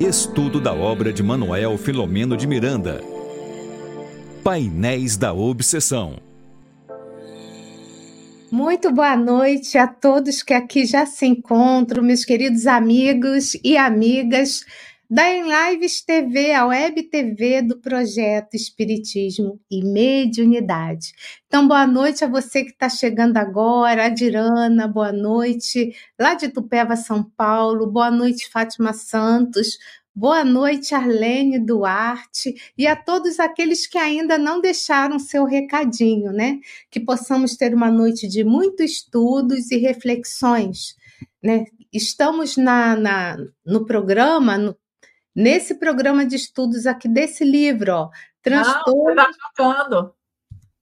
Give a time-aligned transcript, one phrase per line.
[0.00, 3.04] Estudo da obra de Manuel Filomeno de Miranda.
[4.42, 6.16] Painéis da Obsessão.
[8.50, 14.64] Muito boa noite a todos que aqui já se encontram, meus queridos amigos e amigas
[15.10, 21.12] da Lives TV, a web TV do projeto Espiritismo e Mediunidade.
[21.48, 26.48] Então, boa noite a você que está chegando agora, a Dirana, boa noite, lá de
[26.48, 29.78] Tupéva, São Paulo, boa noite, Fátima Santos,
[30.14, 36.60] boa noite, Arlene Duarte, e a todos aqueles que ainda não deixaram seu recadinho, né?
[36.88, 40.94] Que possamos ter uma noite de muitos estudos e reflexões,
[41.42, 41.64] né?
[41.92, 44.76] Estamos na, na no programa, no
[45.34, 48.10] nesse programa de estudos aqui desse livro, ó,
[48.42, 49.10] transtorno.
[49.10, 50.14] Está tocando.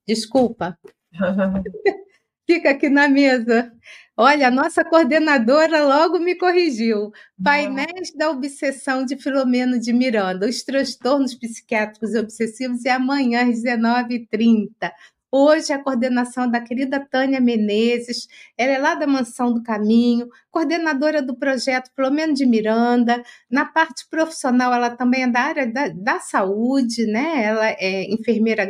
[0.06, 0.78] Desculpa.
[2.46, 3.70] Fica aqui na mesa.
[4.16, 7.12] Olha, a nossa coordenadora logo me corrigiu.
[7.42, 13.62] Painéis da obsessão de Filomeno de Miranda, os transtornos psiquiátricos e obsessivos, e amanhã às
[13.62, 14.90] 19h30.
[15.30, 18.26] Hoje a coordenação da querida Tânia Menezes,
[18.56, 23.22] ela é lá da Mansão do Caminho, coordenadora do projeto Flamengo de Miranda.
[23.50, 27.44] Na parte profissional, ela também é da área da, da saúde, né?
[27.44, 28.66] Ela é enfermeira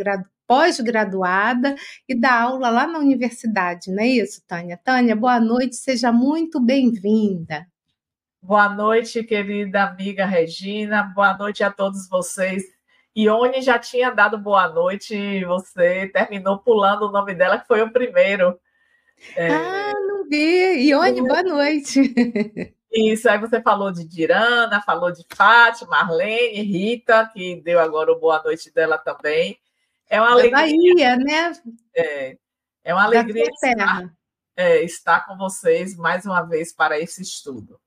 [0.48, 1.76] pós-graduada
[2.08, 4.80] e dá aula lá na universidade, não é isso, Tânia?
[4.82, 7.66] Tânia, boa noite, seja muito bem-vinda.
[8.42, 12.77] Boa noite, querida amiga Regina, boa noite a todos vocês
[13.16, 17.82] Ione já tinha dado boa noite e você terminou pulando o nome dela, que foi
[17.82, 18.58] o primeiro.
[19.34, 19.48] É...
[19.48, 20.88] Ah, não vi.
[20.88, 22.00] Ione, boa noite.
[22.90, 28.18] Isso, aí você falou de Dirana, falou de Fátima, Marlene, Rita, que deu agora o
[28.18, 29.58] boa noite dela também.
[30.08, 30.56] É uma alegria.
[30.56, 31.52] Bahia, né?
[31.94, 32.38] É,
[32.82, 34.10] é uma alegria estar,
[34.56, 37.78] é, estar com vocês mais uma vez para esse estudo.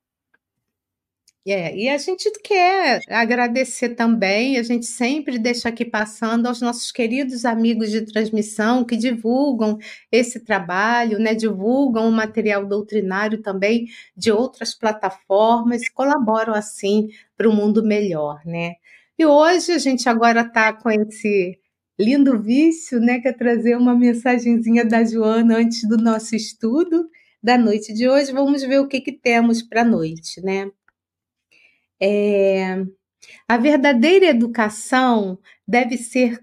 [1.45, 6.91] É, e a gente quer agradecer também, a gente sempre deixa aqui passando aos nossos
[6.91, 9.79] queridos amigos de transmissão que divulgam
[10.11, 17.53] esse trabalho, né, divulgam o material doutrinário também de outras plataformas colaboram assim para o
[17.55, 18.75] mundo melhor, né?
[19.17, 21.57] E hoje a gente agora está com esse
[21.99, 27.09] lindo vício, né, que é trazer uma mensagenzinha da Joana antes do nosso estudo
[27.41, 28.31] da noite de hoje.
[28.31, 30.69] Vamos ver o que, que temos para a noite, né?
[32.01, 32.83] É,
[33.47, 36.39] a verdadeira educação deve ser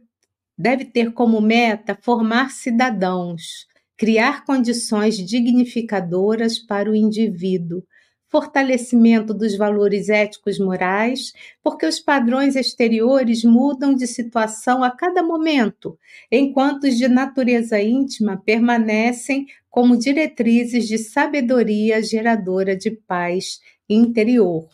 [0.56, 7.82] deve ter como meta formar cidadãos, criar condições dignificadoras para o indivíduo,
[8.28, 11.32] fortalecimento dos valores éticos morais,
[11.62, 15.96] porque os padrões exteriores mudam de situação a cada momento,
[16.30, 24.68] enquanto os de natureza íntima permanecem como diretrizes de sabedoria geradora de paz interior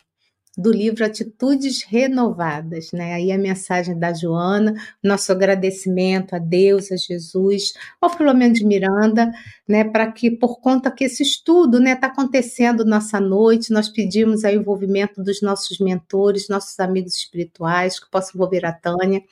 [0.56, 3.14] do livro Atitudes Renovadas, né?
[3.14, 9.32] Aí a mensagem da Joana, nosso agradecimento a Deus, a Jesus, ao Filomeno de Miranda,
[9.66, 9.82] né?
[9.84, 14.48] Para que, por conta que esse estudo, né, está acontecendo nossa noite, nós pedimos o
[14.48, 19.22] envolvimento dos nossos mentores, nossos amigos espirituais, que possam envolver a Tânia,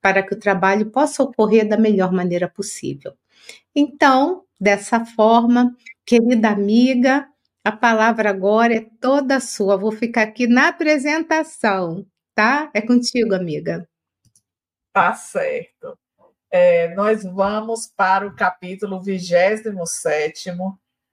[0.00, 3.12] para que o trabalho possa ocorrer da melhor maneira possível.
[3.74, 5.74] Então, dessa forma,
[6.06, 7.26] querida amiga,
[7.64, 9.76] a palavra agora é toda sua.
[9.76, 12.70] Vou ficar aqui na apresentação, tá?
[12.74, 13.86] É contigo, amiga.
[14.92, 15.98] Tá certo.
[16.50, 20.50] É, nós vamos para o capítulo 27,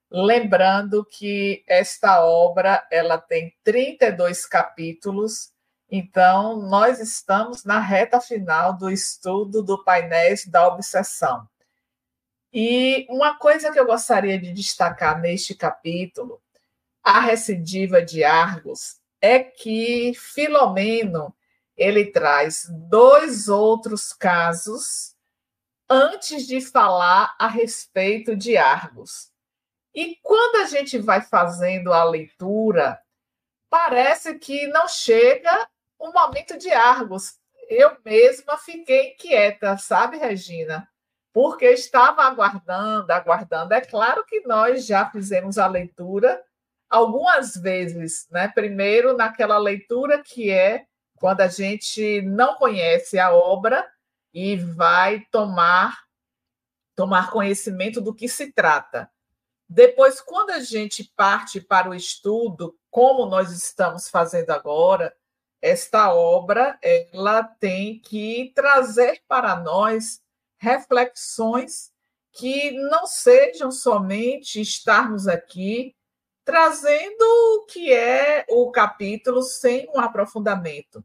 [0.10, 5.52] lembrando que esta obra ela tem 32 capítulos,
[5.92, 11.48] então nós estamos na reta final do estudo do painéis da obsessão.
[12.54, 16.42] E uma coisa que eu gostaria de destacar neste capítulo,
[17.04, 21.36] a recidiva de Argos, é que Filomeno
[21.76, 25.16] ele traz dois outros casos
[25.90, 29.32] antes de falar a respeito de Argos.
[29.94, 33.02] E quando a gente vai fazendo a leitura,
[33.70, 35.68] parece que não chega
[35.98, 37.40] o momento de Argos.
[37.70, 40.90] Eu mesma fiquei inquieta, sabe, Regina?
[41.38, 43.72] Porque estava aguardando, aguardando.
[43.72, 46.44] É claro que nós já fizemos a leitura
[46.90, 48.48] algumas vezes, né?
[48.48, 53.88] Primeiro naquela leitura que é quando a gente não conhece a obra
[54.34, 56.08] e vai tomar
[56.96, 59.08] tomar conhecimento do que se trata.
[59.70, 65.16] Depois, quando a gente parte para o estudo, como nós estamos fazendo agora,
[65.62, 70.26] esta obra ela tem que trazer para nós
[70.58, 71.92] reflexões
[72.32, 75.96] que não sejam somente estarmos aqui
[76.48, 81.04] trazendo o que é o, capítulo sem um aprofundamento.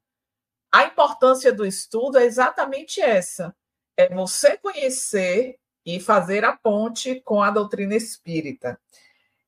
[0.71, 3.55] A importância do estudo é exatamente essa:
[3.97, 8.81] é você conhecer e fazer a ponte com a doutrina espírita.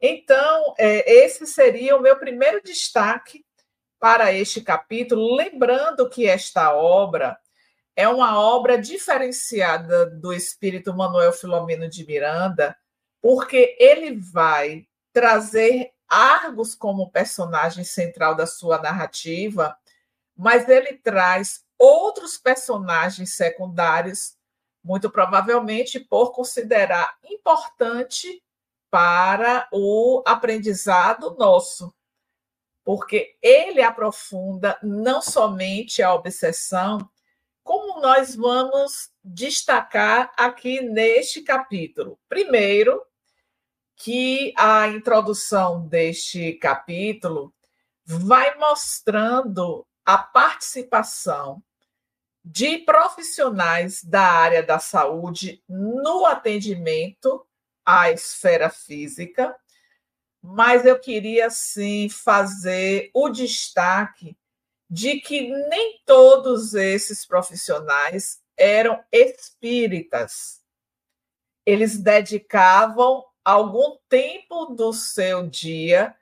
[0.00, 3.44] Então, é, esse seria o meu primeiro destaque
[4.00, 7.38] para este capítulo, lembrando que esta obra
[7.96, 12.76] é uma obra diferenciada do espírito Manuel Filomeno de Miranda,
[13.20, 19.76] porque ele vai trazer Argos como personagem central da sua narrativa,
[20.37, 24.37] mas ele traz outros personagens secundários,
[24.82, 28.43] muito provavelmente por considerar importante
[28.90, 31.93] para o aprendizado nosso,
[32.85, 37.08] porque ele aprofunda não somente a obsessão,
[37.64, 42.20] como nós vamos destacar aqui neste capítulo.
[42.28, 43.02] Primeiro,
[43.96, 47.55] que a introdução deste capítulo
[48.05, 51.62] vai mostrando a participação
[52.44, 57.46] de profissionais da área da saúde no atendimento
[57.87, 59.56] à esfera física,
[60.43, 64.37] mas eu queria sim fazer o destaque
[64.88, 70.62] de que nem todos esses profissionais eram espíritas.
[71.66, 76.14] Eles dedicavam algum tempo do seu dia,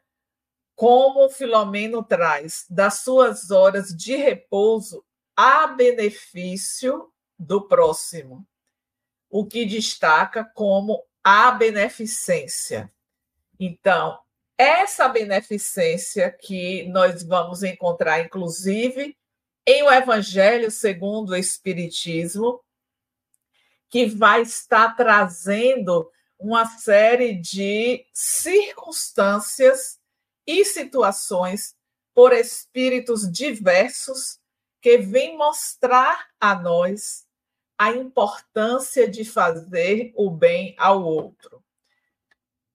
[0.74, 5.04] como o Filomeno traz, das suas horas de repouso
[5.36, 8.46] a benefício do próximo,
[9.28, 12.92] o que destaca como a beneficência.
[13.58, 14.21] Então,
[14.62, 19.16] essa beneficência que nós vamos encontrar, inclusive,
[19.66, 22.60] em o Evangelho segundo o Espiritismo,
[23.88, 29.98] que vai estar trazendo uma série de circunstâncias
[30.46, 31.74] e situações
[32.14, 34.38] por espíritos diversos
[34.80, 37.26] que vêm mostrar a nós
[37.76, 41.62] a importância de fazer o bem ao outro.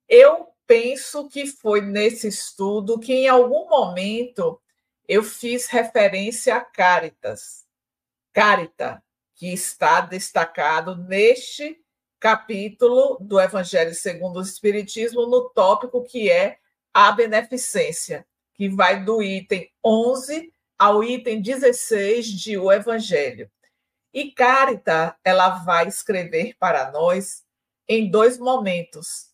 [0.08, 4.62] Eu penso que foi nesse estudo que, em algum momento,
[5.08, 7.66] eu fiz referência a Caritas,
[8.34, 9.02] Carita,
[9.34, 11.82] que está destacado neste
[12.20, 16.58] capítulo do Evangelho segundo o Espiritismo, no tópico que é
[16.94, 23.50] a beneficência, que vai do item 11 ao item 16 de O Evangelho.
[24.14, 27.46] E Carita, ela vai escrever para nós
[27.88, 29.27] em dois momentos.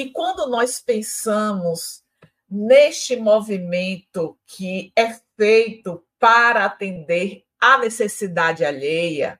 [0.00, 2.02] E quando nós pensamos
[2.48, 9.38] neste movimento que é feito para atender à necessidade alheia,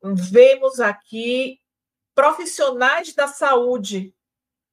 [0.00, 1.60] vemos aqui
[2.14, 4.14] profissionais da saúde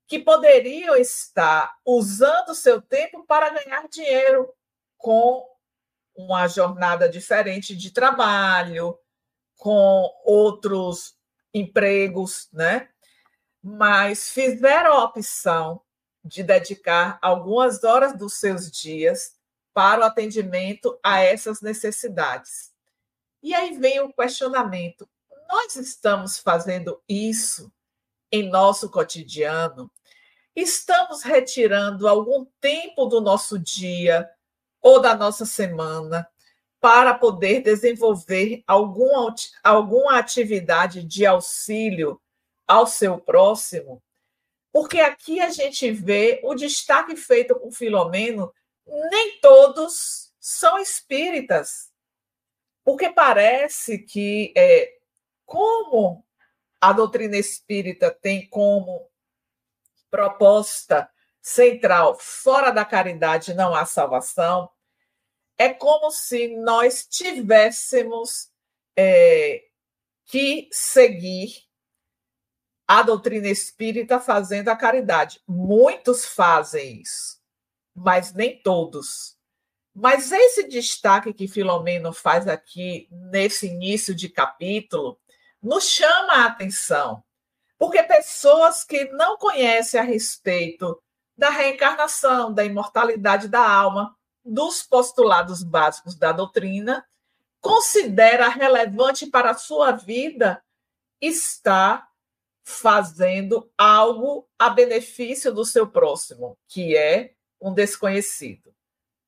[0.05, 4.53] que poderiam estar usando seu tempo para ganhar dinheiro
[4.99, 5.49] com
[6.15, 8.99] uma jornada diferente de trabalho,
[9.57, 11.17] com outros
[11.55, 12.87] empregos, né?
[13.61, 15.81] Mas fizeram a opção
[16.23, 19.35] de dedicar algumas horas dos seus dias
[19.73, 22.71] para o atendimento a essas necessidades.
[23.41, 25.07] E aí vem o questionamento:
[25.49, 27.71] nós estamos fazendo isso
[28.31, 29.91] em nosso cotidiano?
[30.55, 34.29] Estamos retirando algum tempo do nosso dia
[34.81, 36.27] ou da nossa semana
[36.81, 42.21] para poder desenvolver alguma, alguma atividade de auxílio
[42.69, 44.01] ao seu próximo?
[44.71, 48.53] Porque aqui a gente vê o destaque feito com Filomeno,
[48.85, 51.91] nem todos são espíritas.
[52.83, 54.93] Porque parece que é,
[55.45, 56.23] como
[56.79, 59.09] a doutrina espírita tem como
[60.11, 61.09] proposta
[61.41, 64.69] central, fora da caridade não há salvação,
[65.57, 68.51] é como se nós tivéssemos
[68.95, 69.65] é,
[70.25, 71.68] que seguir
[72.89, 75.39] a doutrina espírita fazendo a caridade.
[75.47, 77.39] Muitos fazem isso,
[77.95, 79.37] mas nem todos.
[79.93, 85.19] Mas esse destaque que Filomeno faz aqui nesse início de capítulo
[85.61, 87.23] nos chama a atenção,
[87.77, 90.99] porque pessoas que não conhecem a respeito
[91.37, 97.05] da reencarnação, da imortalidade da alma, dos postulados básicos da doutrina,
[97.61, 100.59] considera relevante para a sua vida
[101.21, 102.08] estar
[102.69, 108.73] fazendo algo a benefício do seu próximo, que é um desconhecido.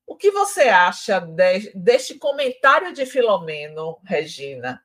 [0.06, 4.82] O que você acha de, deste comentário de Filomeno, Regina?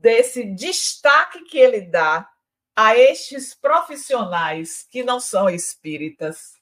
[0.00, 2.28] desse destaque que ele dá
[2.74, 6.58] a estes profissionais que não são espíritas.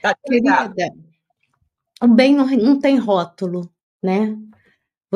[0.00, 0.72] Tá Querida,
[2.00, 3.70] o bem não, não tem rótulo,
[4.02, 4.36] né?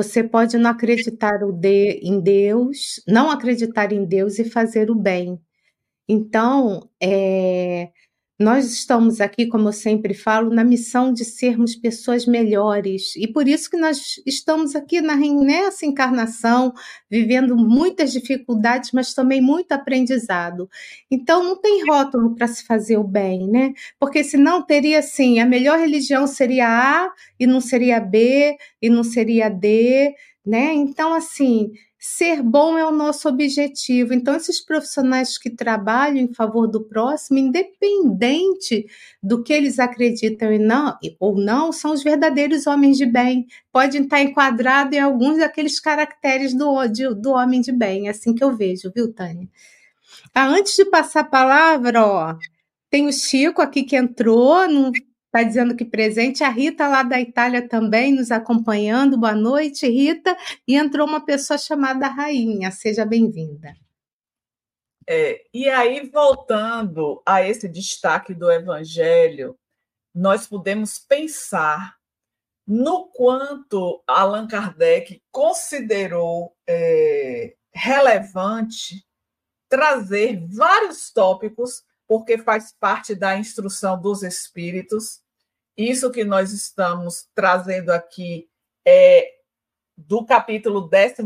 [0.02, 1.42] Você pode não acreditar
[2.02, 5.38] em Deus, não acreditar em Deus e fazer o bem.
[6.08, 7.90] Então, é,
[8.40, 13.14] nós estamos aqui, como eu sempre falo, na missão de sermos pessoas melhores.
[13.14, 16.72] E por isso que nós estamos aqui na, nessa encarnação,
[17.10, 20.70] vivendo muitas dificuldades, mas também muito aprendizado.
[21.10, 23.74] Então não tem rótulo para se fazer o bem, né?
[23.98, 29.04] Porque senão teria assim, a melhor religião seria A e não seria B e não
[29.04, 30.72] seria D, né?
[30.72, 34.14] Então assim, Ser bom é o nosso objetivo.
[34.14, 38.86] Então, esses profissionais que trabalham em favor do próximo, independente
[39.22, 43.46] do que eles acreditam não, ou não, são os verdadeiros homens de bem.
[43.70, 48.06] Podem estar enquadrados em alguns daqueles caracteres do, de, do homem de bem.
[48.06, 49.46] É assim que eu vejo, viu, Tânia?
[50.34, 52.34] Ah, antes de passar a palavra, ó,
[52.88, 54.90] tem o Chico aqui que entrou, não
[55.30, 56.42] Está dizendo que presente.
[56.42, 59.16] A Rita, lá da Itália, também nos acompanhando.
[59.16, 60.36] Boa noite, Rita.
[60.66, 62.72] E entrou uma pessoa chamada Rainha.
[62.72, 63.72] Seja bem-vinda.
[65.08, 69.56] É, e aí, voltando a esse destaque do Evangelho,
[70.12, 71.96] nós podemos pensar
[72.66, 79.06] no quanto Allan Kardec considerou é, relevante
[79.68, 85.20] trazer vários tópicos porque faz parte da instrução dos espíritos.
[85.76, 88.50] Isso que nós estamos trazendo aqui
[88.84, 89.30] é
[89.96, 91.22] do capítulo 13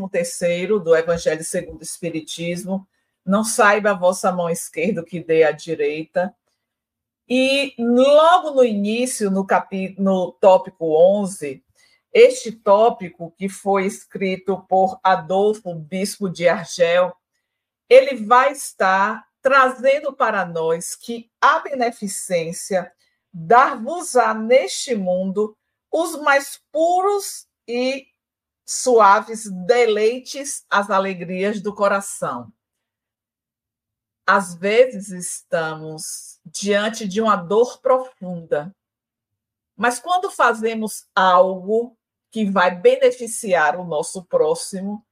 [0.85, 2.87] do Evangelho segundo o Espiritismo.
[3.25, 6.37] Não saiba a vossa mão esquerda que dê à direita.
[7.27, 11.65] E logo no início, no, capítulo, no tópico 11,
[12.13, 17.11] este tópico, que foi escrito por Adolfo, bispo de Argel,
[17.89, 22.91] ele vai estar trazendo para nós que a beneficência
[23.31, 25.55] dar-vos-á neste mundo
[25.93, 28.07] os mais puros e
[28.65, 32.51] suaves deleites às alegrias do coração.
[34.27, 38.75] Às vezes estamos diante de uma dor profunda,
[39.77, 41.99] mas quando fazemos algo
[42.31, 45.07] que vai beneficiar o nosso próximo,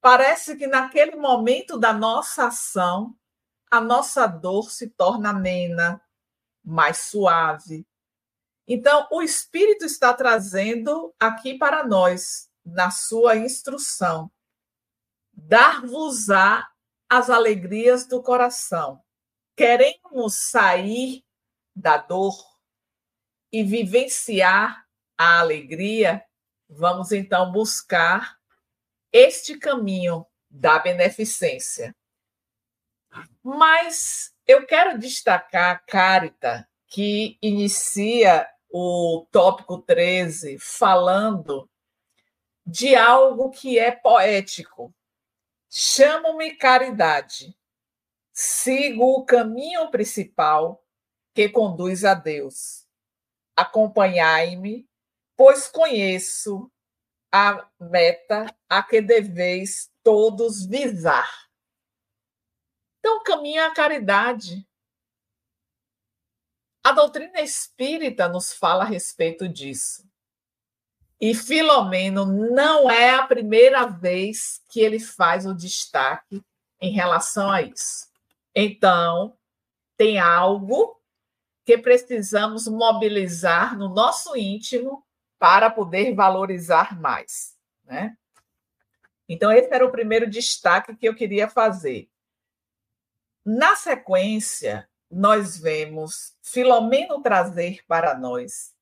[0.00, 3.16] parece que naquele momento da nossa ação
[3.72, 5.98] a nossa dor se torna amena,
[6.62, 7.86] mais suave.
[8.68, 14.30] Então, o Espírito está trazendo aqui para nós, na sua instrução,
[15.32, 16.68] dar-vos-á
[17.08, 19.02] as alegrias do coração.
[19.56, 21.24] Queremos sair
[21.74, 22.36] da dor
[23.50, 24.86] e vivenciar
[25.16, 26.22] a alegria,
[26.68, 28.38] vamos então buscar
[29.10, 31.96] este caminho da beneficência.
[33.42, 41.68] Mas eu quero destacar a Carita, que inicia o tópico 13 falando
[42.64, 44.94] de algo que é poético.
[45.68, 47.56] Chamo-me caridade.
[48.32, 50.82] Sigo o caminho principal
[51.34, 52.86] que conduz a Deus.
[53.56, 54.88] Acompanhai-me,
[55.36, 56.70] pois conheço
[57.32, 61.51] a meta a que deveis todos visar.
[63.04, 64.64] Então, é a caridade.
[66.84, 70.08] A doutrina espírita nos fala a respeito disso.
[71.20, 76.44] E Filomeno não é a primeira vez que ele faz o destaque
[76.80, 78.08] em relação a isso.
[78.54, 79.36] Então,
[79.96, 81.00] tem algo
[81.64, 85.04] que precisamos mobilizar no nosso íntimo
[85.38, 88.16] para poder valorizar mais, né?
[89.28, 92.11] Então, esse era o primeiro destaque que eu queria fazer.
[93.44, 98.72] Na sequência, nós vemos Filomeno trazer para nós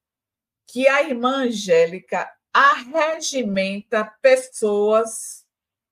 [0.67, 5.47] que a irmã Angélica arregimenta pessoas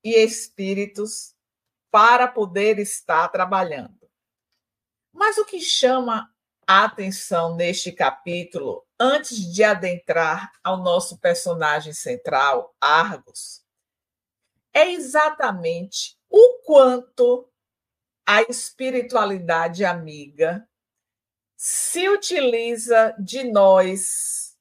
[0.05, 1.35] e espíritos
[1.91, 4.09] para poder estar trabalhando.
[5.13, 6.31] Mas o que chama
[6.67, 13.65] a atenção neste capítulo, antes de adentrar ao nosso personagem central, Argos,
[14.75, 17.48] é exatamente o quanto
[18.31, 20.69] a espiritualidade amiga
[21.57, 24.55] se utiliza de nós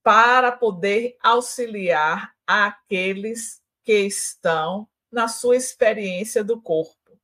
[0.00, 7.18] para poder auxiliar aqueles que estão na sua experiência do corpo.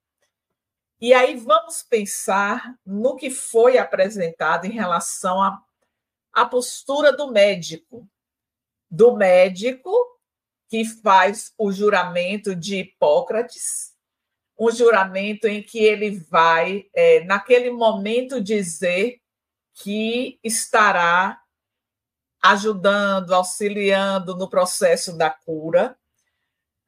[1.01, 5.63] E aí vamos pensar no que foi apresentado em relação à,
[6.33, 8.11] à postura do médico.
[8.91, 9.93] Do médico
[10.67, 13.96] que faz o juramento de Hipócrates,
[14.59, 19.21] um juramento em que ele vai, é, naquele momento, dizer
[19.75, 21.41] que estará
[22.43, 25.99] ajudando, auxiliando no processo da cura,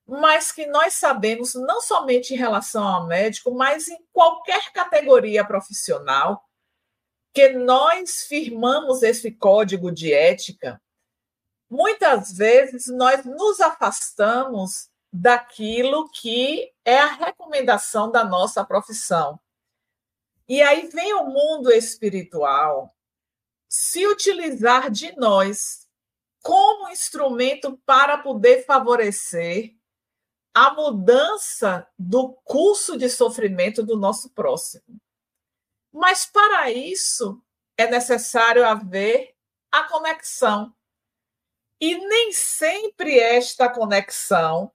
[0.06, 6.42] mas que nós sabemos, não somente em relação ao médico, mas em qualquer categoria profissional,
[7.34, 10.80] que nós firmamos esse código de ética,
[11.68, 19.40] muitas vezes nós nos afastamos daquilo que é a recomendação da nossa profissão.
[20.48, 22.94] E aí vem o mundo espiritual
[23.68, 25.88] se utilizar de nós
[26.40, 29.74] como instrumento para poder favorecer
[30.54, 35.00] a mudança do curso de sofrimento do nosso próximo.
[35.92, 37.42] Mas para isso
[37.76, 39.34] é necessário haver
[39.70, 40.72] a conexão.
[41.80, 44.72] E nem sempre esta conexão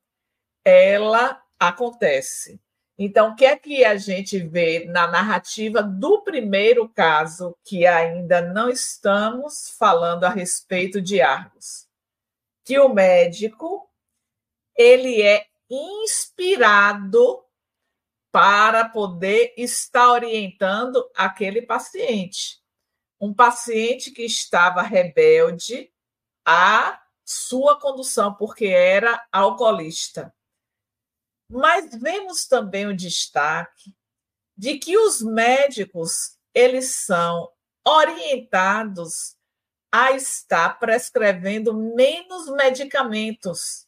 [0.63, 2.61] ela acontece.
[2.97, 8.39] Então, o que é que a gente vê na narrativa do primeiro caso, que ainda
[8.41, 11.87] não estamos falando a respeito de Argos?
[12.63, 13.89] Que o médico
[14.75, 17.43] ele é inspirado
[18.31, 22.61] para poder estar orientando aquele paciente.
[23.19, 25.91] Um paciente que estava rebelde
[26.45, 30.33] à sua condução, porque era alcoolista.
[31.53, 33.95] Mas vemos também o destaque
[34.57, 37.47] de que os médicos eles são
[37.85, 39.35] orientados
[39.91, 43.85] a estar prescrevendo menos medicamentos.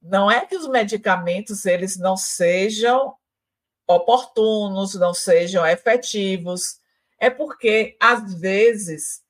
[0.00, 3.16] Não é que os medicamentos eles não sejam
[3.88, 6.78] oportunos, não sejam efetivos,
[7.18, 9.20] é porque às vezes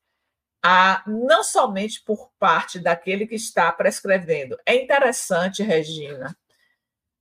[0.62, 4.58] a, não somente por parte daquele que está prescrevendo.
[4.66, 6.36] É interessante, Regina,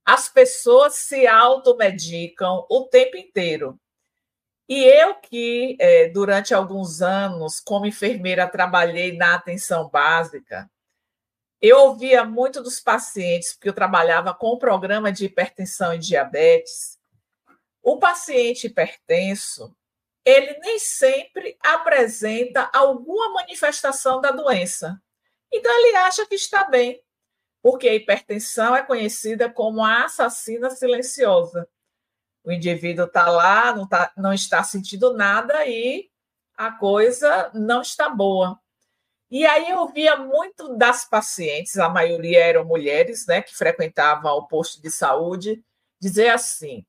[0.10, 3.80] as pessoas se automedicam o tempo inteiro.
[4.68, 10.68] E eu que, é, durante alguns anos, como enfermeira, trabalhei na atenção básica,
[11.62, 16.98] eu ouvia muito dos pacientes, porque eu trabalhava com o programa de hipertensão e diabetes.
[17.80, 19.76] O paciente hipertenso,
[20.26, 25.00] ele nem sempre apresenta alguma manifestação da doença.
[25.54, 27.00] Então, ele acha que está bem
[27.62, 31.68] porque a hipertensão é conhecida como a assassina silenciosa.
[32.44, 36.10] O indivíduo está lá, não, tá, não está sentindo nada e
[36.56, 38.60] a coisa não está boa.
[39.32, 44.48] E aí eu via muito das pacientes, a maioria eram mulheres, né, que frequentavam o
[44.48, 45.64] posto de saúde,
[46.00, 46.86] dizer assim: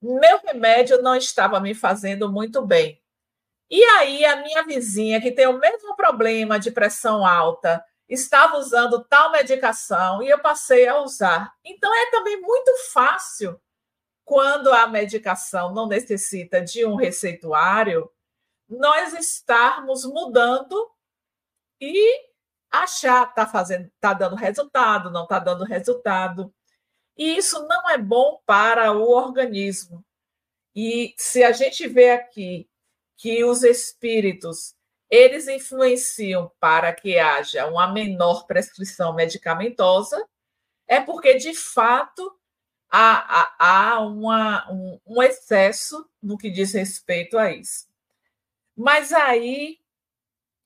[0.00, 3.00] meu remédio não estava me fazendo muito bem.
[3.70, 9.04] E aí a minha vizinha, que tem o mesmo problema de pressão alta, estava usando
[9.04, 11.54] tal medicação e eu passei a usar.
[11.64, 13.60] Então, é também muito fácil,
[14.24, 18.10] quando a medicação não necessita de um receituário,
[18.68, 20.90] nós estarmos mudando
[21.80, 22.34] e
[22.70, 26.52] achar está fazendo, está dando resultado, não está dando resultado.
[27.16, 30.04] E isso não é bom para o organismo.
[30.74, 32.68] E se a gente vê aqui
[33.16, 34.73] que os espíritos
[35.14, 40.26] eles influenciam para que haja uma menor prescrição medicamentosa,
[40.88, 42.36] é porque, de fato,
[42.90, 47.86] há, há, há uma, um, um excesso no que diz respeito a isso.
[48.76, 49.78] Mas aí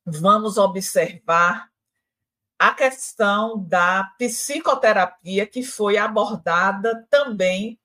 [0.05, 1.71] vamos observar
[2.59, 7.79] a questão da psicoterapia que foi abordada também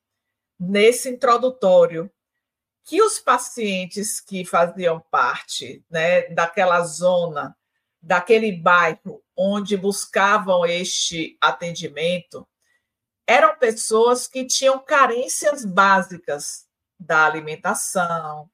[0.57, 2.09] nesse introdutório
[2.83, 7.55] que os pacientes que faziam parte né, daquela zona,
[8.01, 12.47] daquele bairro onde buscavam este atendimento,
[13.25, 16.67] eram pessoas que tinham carências básicas
[16.99, 18.49] da alimentação,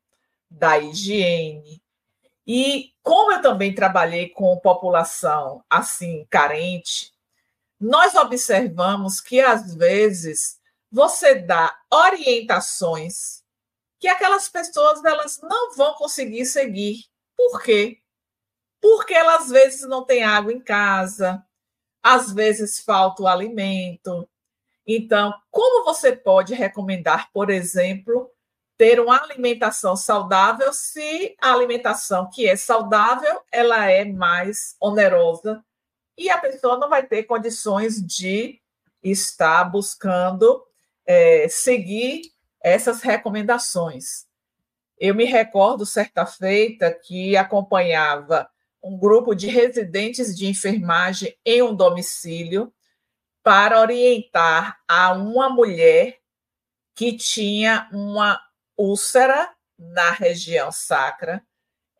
[0.50, 1.82] da higiene.
[2.46, 7.12] E como eu também trabalhei com população assim carente,
[7.80, 10.60] nós observamos que às vezes
[10.92, 13.44] você dá orientações
[14.00, 17.06] que aquelas pessoas elas não vão conseguir seguir.
[17.36, 18.00] Por quê?
[18.82, 21.46] Porque elas às vezes não têm água em casa,
[22.02, 24.28] às vezes falta o alimento.
[24.88, 28.32] Então, como você pode recomendar, por exemplo,
[28.78, 35.64] ter uma alimentação saudável se a alimentação que é saudável, ela é mais onerosa
[36.18, 38.62] e a pessoa não vai ter condições de
[39.04, 40.66] estar buscando
[41.06, 42.32] é, seguir
[42.62, 44.28] essas recomendações.
[44.98, 48.50] Eu me recordo, certa feita, que acompanhava
[48.84, 52.74] um grupo de residentes de enfermagem em um domicílio
[53.44, 56.18] para orientar a uma mulher
[56.96, 58.40] que tinha uma
[58.78, 61.42] úlcera na região sacra.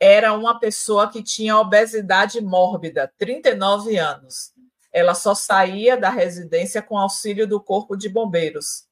[0.02, 4.54] era uma pessoa que tinha obesidade mórbida, 39 anos.
[4.94, 8.89] Ela só saía da residência com auxílio do Corpo de Bombeiros.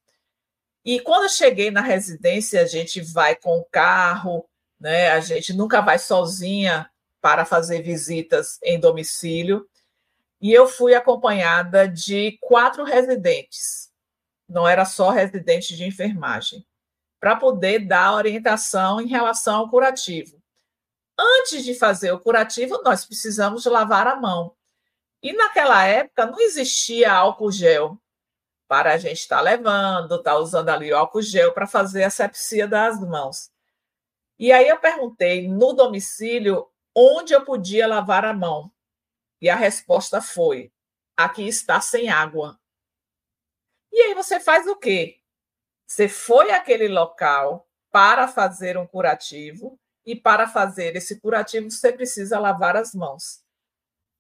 [0.88, 4.47] E quando eu cheguei na residência, a gente vai com o carro,
[4.80, 5.10] né?
[5.10, 9.67] A gente nunca vai sozinha para fazer visitas em domicílio.
[10.39, 13.91] E eu fui acompanhada de quatro residentes.
[14.47, 16.65] Não era só residente de enfermagem,
[17.19, 20.41] para poder dar orientação em relação ao curativo.
[21.19, 24.56] Antes de fazer o curativo, nós precisamos lavar a mão.
[25.21, 28.00] E naquela época não existia álcool gel
[28.67, 32.10] para a gente estar tá levando, estar tá usando ali álcool gel para fazer a
[32.10, 33.49] sepsia das mãos.
[34.38, 38.71] E aí eu perguntei no domicílio onde eu podia lavar a mão.
[39.41, 40.71] E a resposta foi:
[41.15, 42.60] aqui está sem água.
[43.91, 45.19] E aí você faz o quê?
[45.88, 52.39] Você foi àquele local para fazer um curativo e para fazer esse curativo você precisa
[52.39, 53.43] lavar as mãos.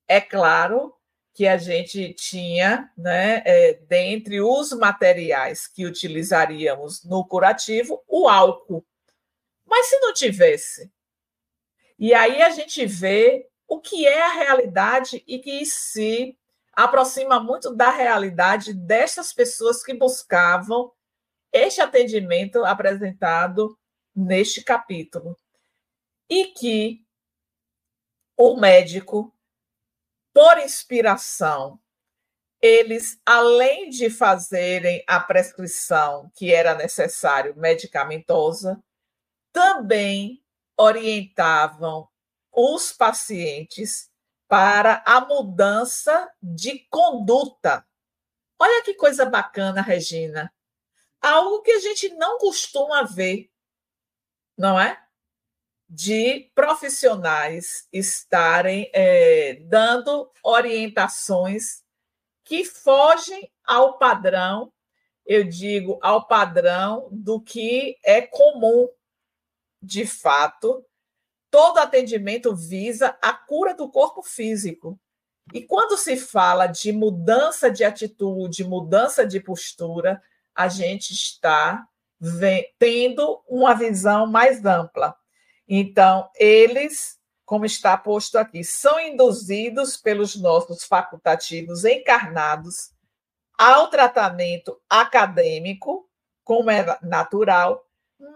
[0.07, 0.96] É claro
[1.37, 8.83] que a gente tinha, né, é, dentre os materiais que utilizaríamos no curativo, o álcool.
[9.63, 10.91] Mas se não tivesse?
[11.99, 16.35] E aí a gente vê o que é a realidade e que se
[16.73, 20.91] aproxima muito da realidade dessas pessoas que buscavam
[21.53, 23.77] este atendimento apresentado
[24.15, 25.37] neste capítulo.
[26.27, 27.05] E que
[28.35, 29.31] o médico
[30.37, 31.81] por inspiração,
[32.61, 38.79] eles, além de fazerem a prescrição que era necessário medicamentosa,
[39.51, 40.45] também
[40.77, 42.07] orientavam
[42.53, 44.11] os pacientes
[44.47, 47.83] para a mudança de conduta.
[48.59, 50.53] Olha que coisa bacana, Regina.
[51.19, 53.51] Algo que a gente não costuma ver,
[54.55, 55.03] não é?
[55.89, 61.83] De profissionais estarem é, dando orientações
[62.43, 64.71] que fogem ao padrão,
[65.25, 68.89] eu digo, ao padrão do que é comum.
[69.81, 70.85] De fato,
[71.51, 74.99] todo atendimento visa a cura do corpo físico.
[75.53, 80.21] E quando se fala de mudança de atitude, mudança de postura,
[80.53, 81.87] a gente está
[82.77, 85.15] tendo uma visão mais ampla.
[85.67, 92.91] Então, eles, como está posto aqui, são induzidos pelos nossos facultativos encarnados
[93.57, 96.07] ao tratamento acadêmico,
[96.43, 97.85] como é natural,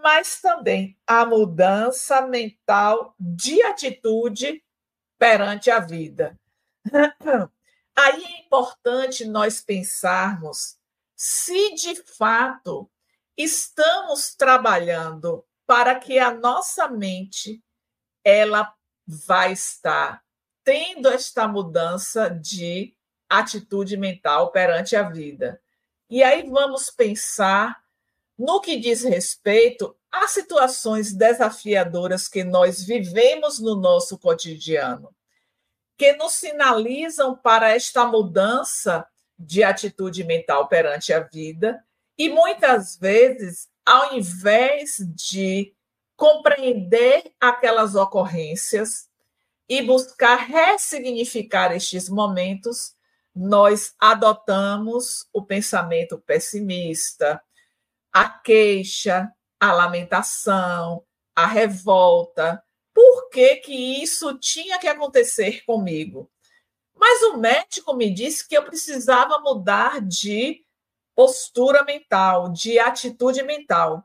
[0.02, 4.62] mas também à mudança mental de atitude
[5.18, 6.38] perante a vida.
[7.94, 10.76] Aí é importante nós pensarmos
[11.16, 12.90] se de fato
[13.36, 17.64] estamos trabalhando para que a nossa mente
[18.22, 18.74] ela
[19.06, 20.22] vai estar
[20.62, 22.94] tendo esta mudança de
[23.26, 25.58] atitude mental perante a vida.
[26.10, 27.82] E aí vamos pensar
[28.38, 35.08] no que diz respeito às situações desafiadoras que nós vivemos no nosso cotidiano,
[35.96, 39.08] que nos sinalizam para esta mudança
[39.38, 41.82] de atitude mental perante a vida,
[42.18, 45.74] e muitas vezes ao invés de
[46.16, 49.08] compreender aquelas ocorrências
[49.68, 52.94] e buscar ressignificar estes momentos,
[53.34, 57.42] nós adotamos o pensamento pessimista,
[58.12, 61.02] a queixa, a lamentação,
[61.34, 62.62] a revolta.
[62.92, 66.30] Por que, que isso tinha que acontecer comigo?
[66.94, 70.64] Mas o médico me disse que eu precisava mudar de
[71.14, 74.04] postura mental, de atitude mental.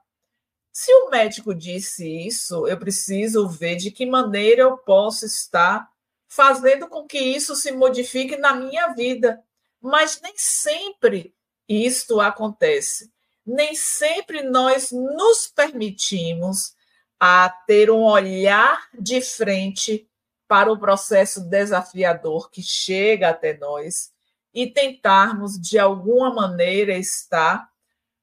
[0.72, 5.90] Se o médico disse isso, eu preciso ver de que maneira eu posso estar
[6.28, 9.42] fazendo com que isso se modifique na minha vida.
[9.82, 11.34] Mas nem sempre
[11.68, 13.12] isto acontece.
[13.46, 16.76] Nem sempre nós nos permitimos
[17.20, 20.08] a ter um olhar de frente
[20.48, 24.12] para o processo desafiador que chega até nós
[24.58, 27.70] e tentarmos, de alguma maneira, estar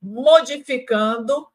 [0.03, 1.47] modificando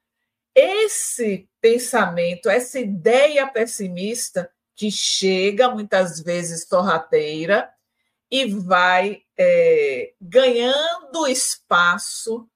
[0.55, 7.69] esse pensamento, essa ideia pessimista que chega muitas vezes sorrateira
[8.31, 12.49] e vai é, ganhando espaço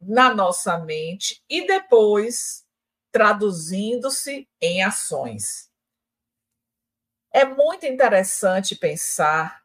[0.00, 2.66] na nossa mente e depois
[3.12, 5.70] traduzindo-se em ações.
[7.32, 9.62] É muito interessante pensar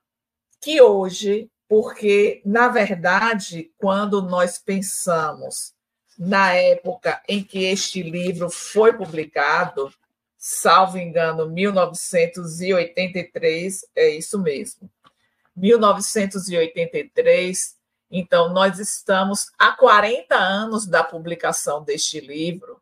[0.62, 5.74] que hoje porque, na verdade, quando nós pensamos
[6.16, 9.92] na época em que este livro foi publicado,
[10.38, 14.88] salvo engano, 1983, é isso mesmo.
[15.56, 17.76] 1983.
[18.12, 22.80] Então, nós estamos há 40 anos da publicação deste livro.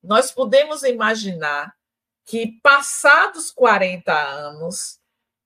[0.00, 1.74] Nós podemos imaginar
[2.24, 5.00] que, passados 40 anos,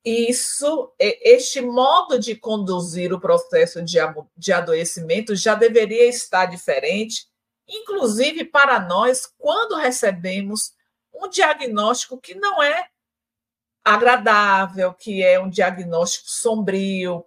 [0.04, 3.98] isso, este modo de conduzir o processo de,
[4.36, 7.28] de adoecimento já deveria estar diferente,
[7.68, 10.72] inclusive para nós, quando recebemos
[11.14, 12.88] um diagnóstico que não é
[13.84, 17.24] agradável, que é um diagnóstico sombrio,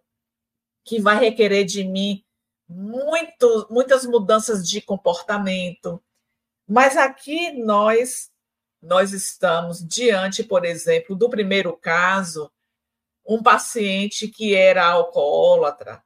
[0.84, 2.24] que vai requerer de mim
[2.68, 6.02] muito, muitas mudanças de comportamento.
[6.68, 8.32] Mas aqui nós
[8.82, 12.52] nós estamos diante, por exemplo, do primeiro caso,
[13.26, 16.04] um paciente que era alcoólatra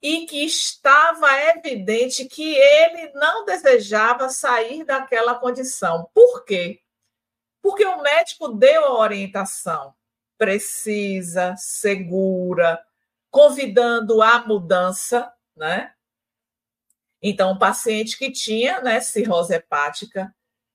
[0.00, 6.08] e que estava evidente que ele não desejava sair daquela condição.
[6.14, 6.80] Por quê?
[7.60, 9.96] Porque o médico deu a orientação
[10.36, 12.82] precisa, segura,
[13.30, 15.92] convidando a mudança, né?
[17.22, 20.34] Então, um paciente que tinha né, cirrose hepática,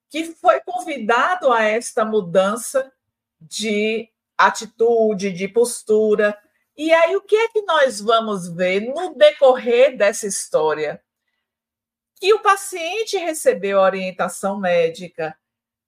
[0.09, 2.91] que foi convidado a esta mudança
[3.39, 4.10] de
[4.47, 6.37] atitude, de postura.
[6.77, 11.01] E aí, o que é que nós vamos ver no decorrer dessa história?
[12.19, 15.35] Que o paciente recebeu orientação médica,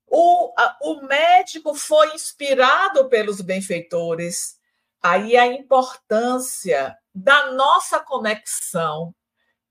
[0.06, 4.58] o, a, o médico foi inspirado pelos benfeitores.
[5.02, 9.14] Aí a importância da nossa conexão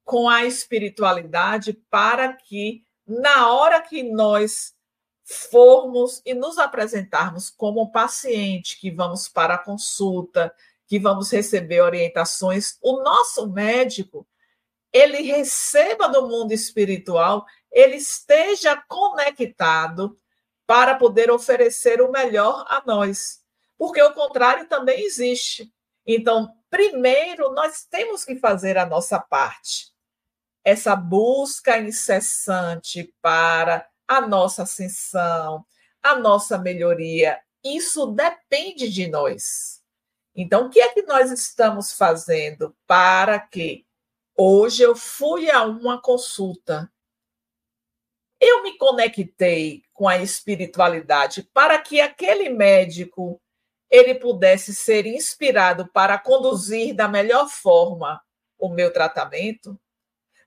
[0.03, 4.72] com a espiritualidade para que, na hora que nós
[5.23, 10.53] formos e nos apresentarmos como paciente, que vamos para a consulta,
[10.87, 14.27] que vamos receber orientações, o nosso médico
[14.93, 20.19] ele receba do mundo espiritual, ele esteja conectado
[20.67, 23.41] para poder oferecer o melhor a nós.
[23.75, 25.73] Porque o contrário também existe.
[26.05, 29.91] Então, primeiro, nós temos que fazer a nossa parte.
[30.63, 35.65] Essa busca incessante para a nossa ascensão,
[36.01, 39.81] a nossa melhoria, isso depende de nós.
[40.35, 43.85] Então, o que é que nós estamos fazendo para que
[44.35, 46.91] hoje eu fui a uma consulta
[48.43, 53.41] eu me conectei com a espiritualidade para que aquele médico
[53.89, 58.21] ele pudesse ser inspirado para conduzir da melhor forma
[58.59, 59.79] o meu tratamento.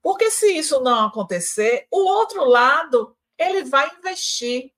[0.02, 4.72] Porque se isso não acontecer, o outro lado, ele vai investir.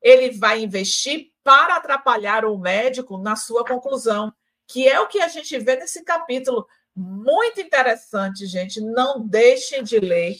[0.00, 4.32] Ele vai investir para atrapalhar o médico na sua conclusão,
[4.66, 6.66] que é o que a gente vê nesse capítulo.
[6.94, 8.80] Muito interessante, gente.
[8.80, 10.36] Não deixem de ler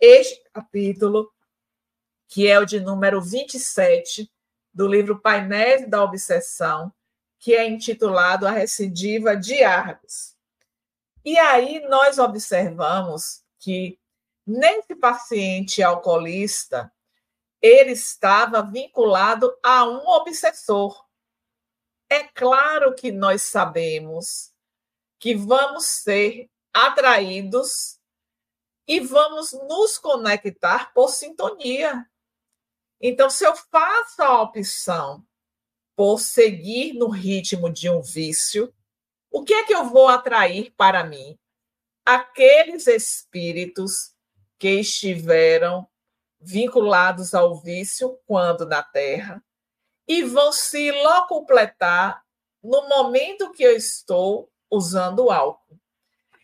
[0.00, 1.30] este capítulo,
[2.28, 4.30] que é o de número 27
[4.72, 6.92] do livro Painéis da Obsessão,
[7.38, 10.36] que é intitulado A Recidiva de Argos.
[11.24, 13.98] E aí nós observamos que
[14.48, 16.90] nesse paciente alcoolista,
[17.60, 21.04] ele estava vinculado a um obsessor.
[22.08, 24.54] É claro que nós sabemos
[25.18, 28.00] que vamos ser atraídos
[28.86, 32.08] e vamos nos conectar por sintonia.
[33.00, 35.26] Então, se eu faço a opção
[35.94, 38.72] por seguir no ritmo de um vício,
[39.30, 41.38] o que é que eu vou atrair para mim?
[42.06, 44.16] Aqueles espíritos
[44.58, 45.88] que estiveram
[46.40, 49.42] vinculados ao vício quando na Terra
[50.06, 52.24] e vão se locupletar
[52.62, 55.78] no momento que eu estou usando álcool.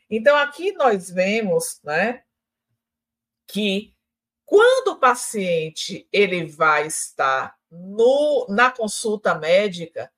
[0.08, 2.24] Então, aqui nós vemos né,
[3.46, 3.94] que
[4.44, 10.12] quando o paciente ele vai estar no, na consulta médica,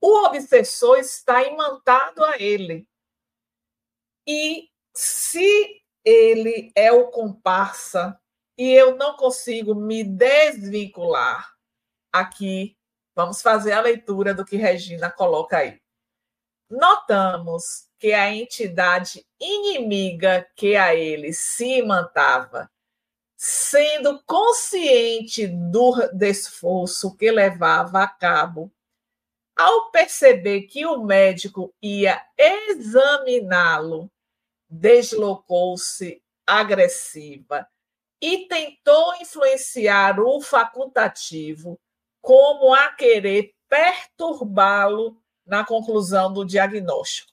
[0.00, 2.88] o obsessor está imantado a ele.
[4.26, 8.18] E se ele é o comparsa
[8.56, 11.52] e eu não consigo me desvincular,
[12.12, 12.76] aqui
[13.14, 15.80] vamos fazer a leitura do que Regina coloca aí.
[16.70, 22.70] Notamos que a entidade inimiga que a ele se imantava
[23.36, 28.72] sendo consciente do esforço que levava a cabo,
[29.54, 34.10] ao perceber que o médico ia examiná-lo,
[34.68, 37.68] deslocou-se agressiva
[38.20, 41.78] e tentou influenciar o facultativo
[42.20, 47.32] como a querer perturbá-lo na conclusão do diagnóstico.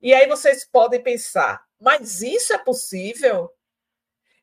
[0.00, 3.50] E aí vocês podem pensar, mas isso é possível?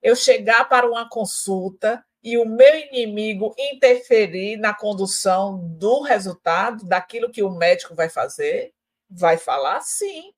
[0.01, 7.31] eu chegar para uma consulta e o meu inimigo interferir na condução do resultado, daquilo
[7.31, 8.73] que o médico vai fazer?
[9.09, 10.33] Vai falar sim.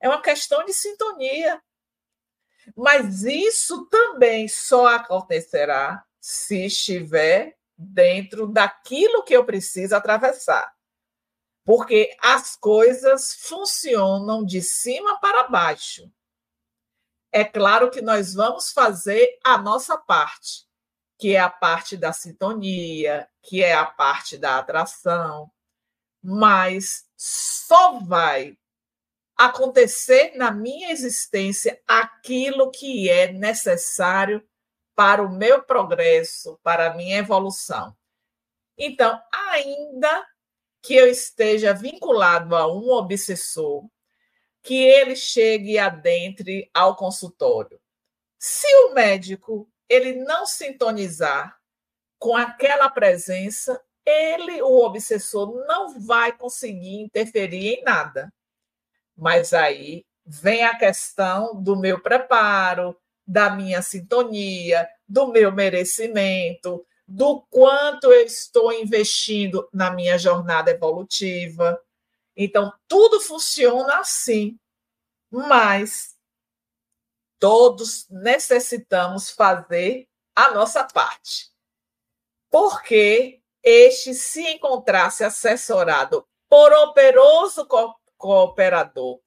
[0.00, 1.62] É uma questão de sintonia.
[2.76, 10.72] Mas isso também só acontecerá se estiver dentro daquilo que eu preciso atravessar.
[11.64, 16.10] Porque as coisas funcionam de cima para baixo.
[17.32, 20.66] É claro que nós vamos fazer a nossa parte,
[21.18, 25.50] que é a parte da sintonia, que é a parte da atração,
[26.22, 28.58] mas só vai
[29.40, 34.46] acontecer na minha existência aquilo que é necessário
[34.94, 37.96] para o meu progresso, para a minha evolução.
[38.76, 40.26] Então, ainda
[40.82, 43.88] que eu esteja vinculado a um obsessor,
[44.62, 47.80] que ele chegue adentre ao consultório.
[48.38, 51.58] Se o médico ele não sintonizar
[52.18, 58.30] com aquela presença, ele, o obsessor, não vai conseguir interferir em nada.
[59.20, 67.42] Mas aí vem a questão do meu preparo, da minha sintonia, do meu merecimento, do
[67.50, 71.78] quanto eu estou investindo na minha jornada evolutiva.
[72.34, 74.58] Então, tudo funciona assim,
[75.30, 76.16] mas
[77.38, 81.50] todos necessitamos fazer a nossa parte.
[82.50, 87.66] Porque este se encontrasse assessorado por operoso
[88.20, 89.18] cooperador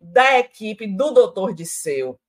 [0.00, 2.20] da equipe do doutor Disseu.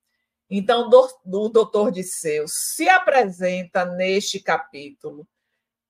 [0.48, 5.28] Então, o doutor Disseu se apresenta neste capítulo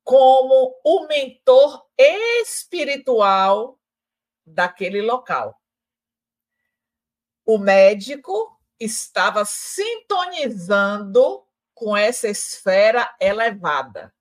[0.03, 3.77] como o mentor espiritual
[4.45, 5.59] daquele local.
[7.45, 14.13] O médico estava sintonizando com essa esfera elevada.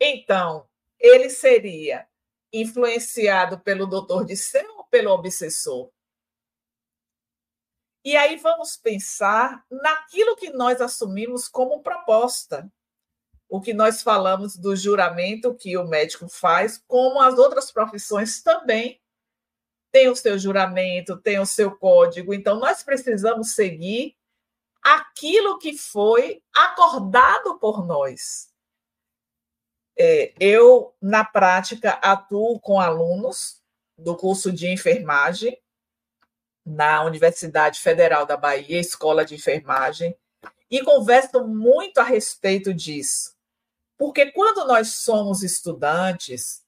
[0.00, 0.66] Então,
[0.98, 2.06] ele seria
[2.52, 5.90] influenciado pelo doutor Disseu pelo obsessor.
[8.04, 12.70] E aí vamos pensar naquilo que nós assumimos como proposta.
[13.48, 19.00] O que nós falamos do juramento que o médico faz, como as outras profissões também
[19.90, 22.32] tem o seu juramento, tem o seu código.
[22.34, 24.16] Então, nós precisamos seguir
[24.82, 28.50] aquilo que foi acordado por nós.
[29.96, 33.61] É, eu, na prática, atuo com alunos
[34.02, 35.58] do curso de enfermagem
[36.64, 40.16] na Universidade Federal da Bahia, Escola de Enfermagem,
[40.70, 43.34] e converso muito a respeito disso.
[43.98, 46.62] Porque quando nós somos estudantes,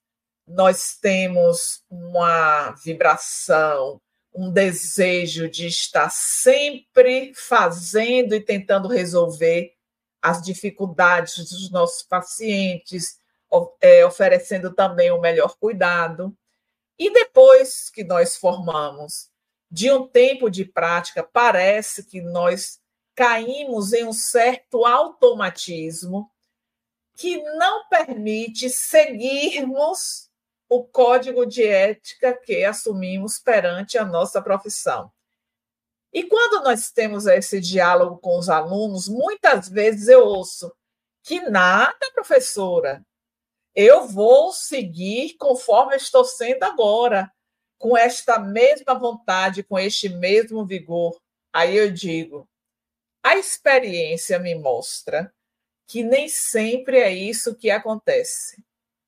[0.47, 3.99] nós temos uma vibração,
[4.33, 9.73] um desejo de estar sempre fazendo e tentando resolver
[10.21, 13.19] as dificuldades dos nossos pacientes,
[13.79, 16.35] é, oferecendo também o melhor cuidado.
[16.97, 19.29] E depois que nós formamos,
[19.69, 22.79] de um tempo de prática, parece que nós
[23.13, 26.29] caímos em um certo automatismo
[27.15, 30.29] que não permite seguirmos
[30.69, 35.11] o código de ética que assumimos perante a nossa profissão.
[36.11, 40.73] E quando nós temos esse diálogo com os alunos, muitas vezes eu ouço
[41.23, 43.05] que nada, professora,
[43.75, 47.31] eu vou seguir conforme estou sendo agora,
[47.77, 51.19] com esta mesma vontade, com este mesmo vigor.
[51.51, 52.47] Aí eu digo:
[53.21, 55.33] a experiência me mostra
[55.87, 58.63] que nem sempre é isso que acontece.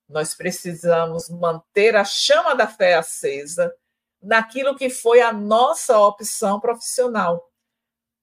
[0.08, 3.74] Nós precisamos manter a chama da fé acesa
[4.22, 7.52] naquilo que foi a nossa opção profissional.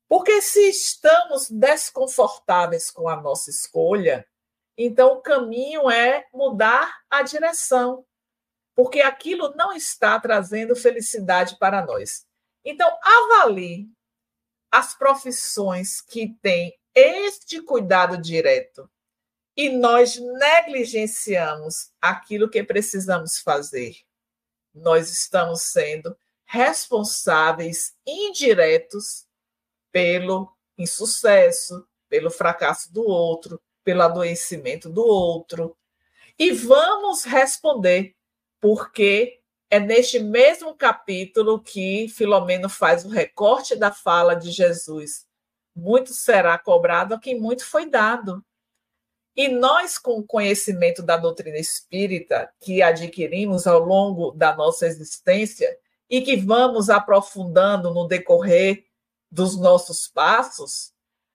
[0.08, 4.26] Porque se estamos desconfortáveis com a nossa escolha,
[4.76, 8.04] então, o caminho é mudar a direção,
[8.74, 12.26] porque aquilo não está trazendo felicidade para nós.
[12.64, 13.88] Então, avalie
[14.70, 18.90] as profissões que têm este cuidado direto
[19.56, 23.96] e nós negligenciamos aquilo que precisamos fazer.
[24.74, 29.26] Nós estamos sendo responsáveis indiretos
[29.92, 35.76] pelo insucesso, pelo fracasso do outro, pelo adoecimento do outro.
[36.38, 38.16] E vamos responder,
[38.60, 45.26] porque é neste mesmo capítulo que Filomeno faz o recorte da fala de Jesus.
[45.76, 48.44] Muito será cobrado a quem muito foi dado.
[49.36, 55.76] E nós, com o conhecimento da doutrina espírita que adquirimos ao longo da nossa existência
[56.08, 58.84] e que vamos aprofundando no decorrer
[59.28, 60.93] dos nossos passos,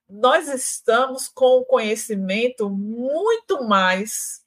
[0.10, 4.44] nós estamos com o conhecimento muito mais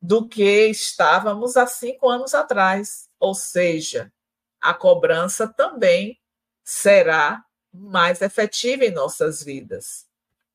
[0.00, 3.08] do que estávamos há cinco anos atrás.
[3.18, 4.12] Ou seja,
[4.60, 6.20] a cobrança também
[6.62, 10.06] será mais efetiva em nossas vidas.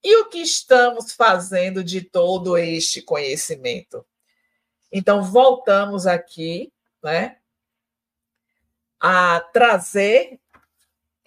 [0.04, 4.06] E o que estamos fazendo de todo este conhecimento?
[4.92, 6.72] Então, voltamos aqui
[7.02, 7.38] né,
[9.00, 10.40] a trazer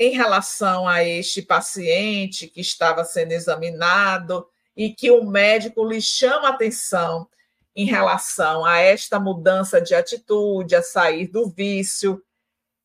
[0.00, 6.48] em relação a este paciente que estava sendo examinado e que o médico lhe chama
[6.48, 7.28] atenção
[7.76, 12.24] em relação a esta mudança de atitude, a sair do vício.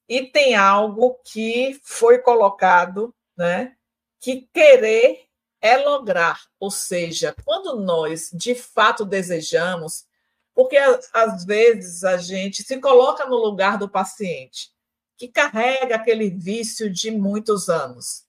[0.10, 3.78] E tem algo que foi colocado, né?
[4.20, 5.24] Que querer
[5.62, 10.06] é lograr, ou seja, quando nós de fato desejamos,
[10.54, 10.78] porque
[11.14, 14.75] às vezes a gente se coloca no lugar do paciente
[15.18, 18.26] que carrega aquele vício de muitos anos.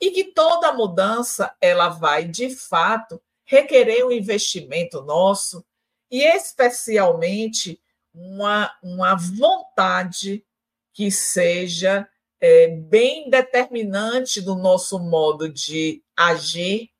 [0.00, 5.64] E que toda mudança ela vai, de fato, requerer um investimento nosso
[6.10, 7.80] e especialmente
[8.14, 10.44] uma, uma vontade
[10.92, 12.08] que seja
[12.40, 16.90] é, bem determinante do nosso modo de agir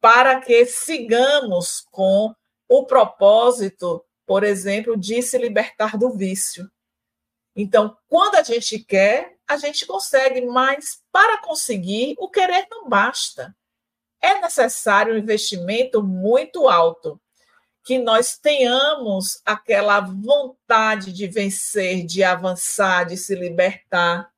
[0.00, 2.34] para que sigamos com
[2.68, 6.70] o propósito, por exemplo, de se libertar do vício.
[7.54, 13.54] Então, quando a gente quer, a gente consegue, mas para conseguir, o querer não basta.
[14.20, 17.20] É necessário um investimento muito alto,
[17.84, 24.32] que nós tenhamos aquela vontade de vencer, de avançar, de se libertar.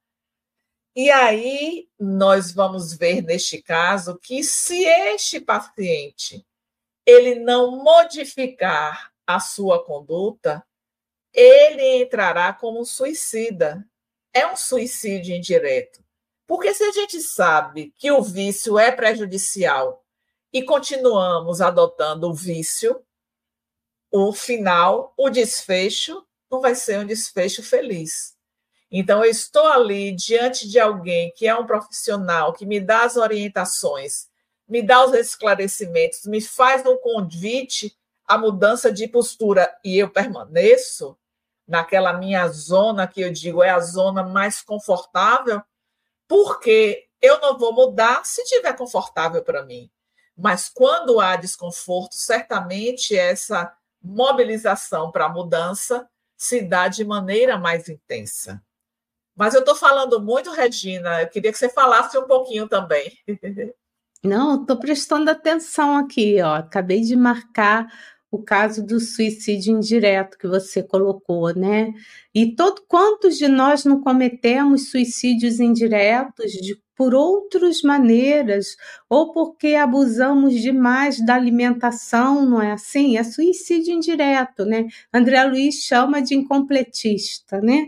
[0.97, 6.45] E aí nós vamos ver neste caso que se este paciente
[7.05, 10.65] ele não modificar a sua conduta,
[11.35, 13.85] ele entrará como suicida.
[14.33, 16.03] É um suicídio indireto.
[16.47, 20.05] Porque se a gente sabe que o vício é prejudicial
[20.53, 23.03] e continuamos adotando o vício,
[24.13, 28.35] o final, o desfecho, não vai ser um desfecho feliz.
[28.91, 33.17] Então, eu estou ali diante de alguém que é um profissional, que me dá as
[33.17, 34.29] orientações,
[34.69, 41.19] me dá os esclarecimentos, me faz um convite à mudança de postura e eu permaneço,
[41.67, 45.63] naquela minha zona que eu digo é a zona mais confortável,
[46.29, 49.91] porque eu não vou mudar se tiver confortável para mim.
[50.37, 57.89] Mas quando há desconforto, certamente essa mobilização para a mudança se dá de maneira mais
[57.89, 58.63] intensa.
[59.35, 63.17] Mas eu estou falando muito, Regina, eu queria que você falasse um pouquinho também.
[64.23, 66.55] Não, estou prestando atenção aqui, ó.
[66.55, 67.87] Acabei de marcar
[68.35, 71.93] o caso do suicídio indireto que você colocou, né?
[72.35, 78.77] E todo quantos de nós não cometemos suicídios indiretos de, por outras maneiras,
[79.09, 83.17] ou porque abusamos demais da alimentação, não é assim?
[83.17, 84.87] É suicídio indireto, né?
[85.13, 87.87] André Luiz chama de incompletista, né?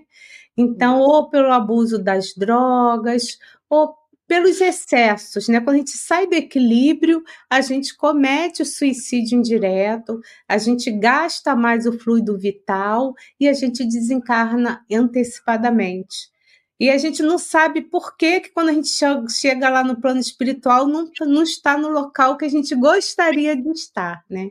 [0.57, 3.37] Então, ou pelo abuso das drogas,
[3.69, 3.95] ou
[4.27, 5.61] pelos excessos, né?
[5.61, 11.55] Quando a gente sai do equilíbrio, a gente comete o suicídio indireto, a gente gasta
[11.55, 16.31] mais o fluido vital e a gente desencarna antecipadamente.
[16.79, 18.91] E a gente não sabe por que, que quando a gente
[19.31, 23.71] chega lá no plano espiritual, não, não está no local que a gente gostaria de
[23.71, 24.51] estar, né?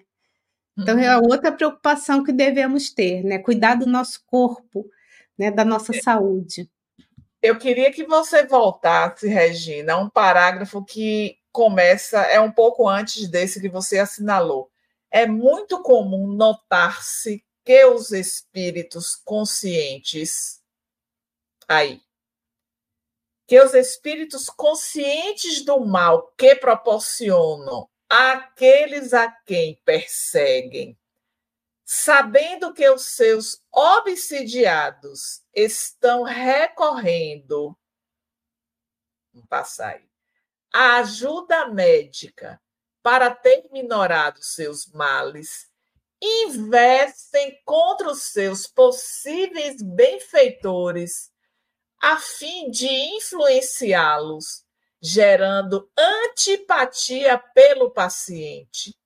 [0.78, 1.24] Então, é uhum.
[1.30, 3.40] outra preocupação que devemos ter, né?
[3.40, 4.86] Cuidar do nosso corpo,
[5.38, 5.50] né?
[5.52, 6.02] da nossa é.
[6.02, 6.70] saúde.
[7.46, 13.28] Eu queria que você voltasse, Regina, a um parágrafo que começa, é um pouco antes
[13.30, 14.72] desse que você assinalou.
[15.12, 20.60] É muito comum notar-se que os espíritos conscientes,
[21.68, 22.02] aí,
[23.46, 30.98] que os espíritos conscientes do mal que proporcionam àqueles a quem perseguem
[31.86, 37.78] sabendo que os seus obsidiados estão recorrendo.
[39.32, 40.10] Vamos passar aí,
[40.74, 42.60] a ajuda médica
[43.04, 45.70] para ter minorado seus males,
[46.20, 51.32] investem contra os seus possíveis benfeitores
[52.02, 54.66] a fim de influenciá-los,
[55.00, 58.98] gerando antipatia pelo paciente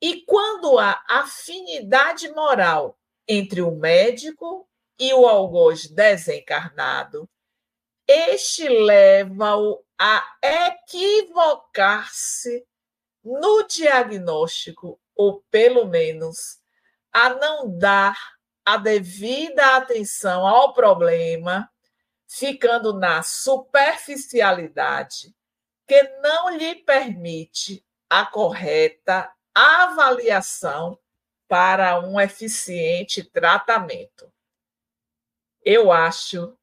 [0.00, 2.96] e quando há afinidade moral
[3.26, 4.68] entre o médico
[4.98, 7.28] e o algoz desencarnado,
[8.06, 12.64] este leva-o a equivocar-se
[13.22, 16.58] no diagnóstico, ou pelo menos
[17.12, 18.16] a não dar
[18.64, 21.68] a devida atenção ao problema,
[22.28, 25.34] ficando na superficialidade,
[25.86, 29.28] que não lhe permite a correta
[29.58, 30.98] avaliação
[31.48, 34.32] para um eficiente tratamento.
[35.64, 36.56] Eu acho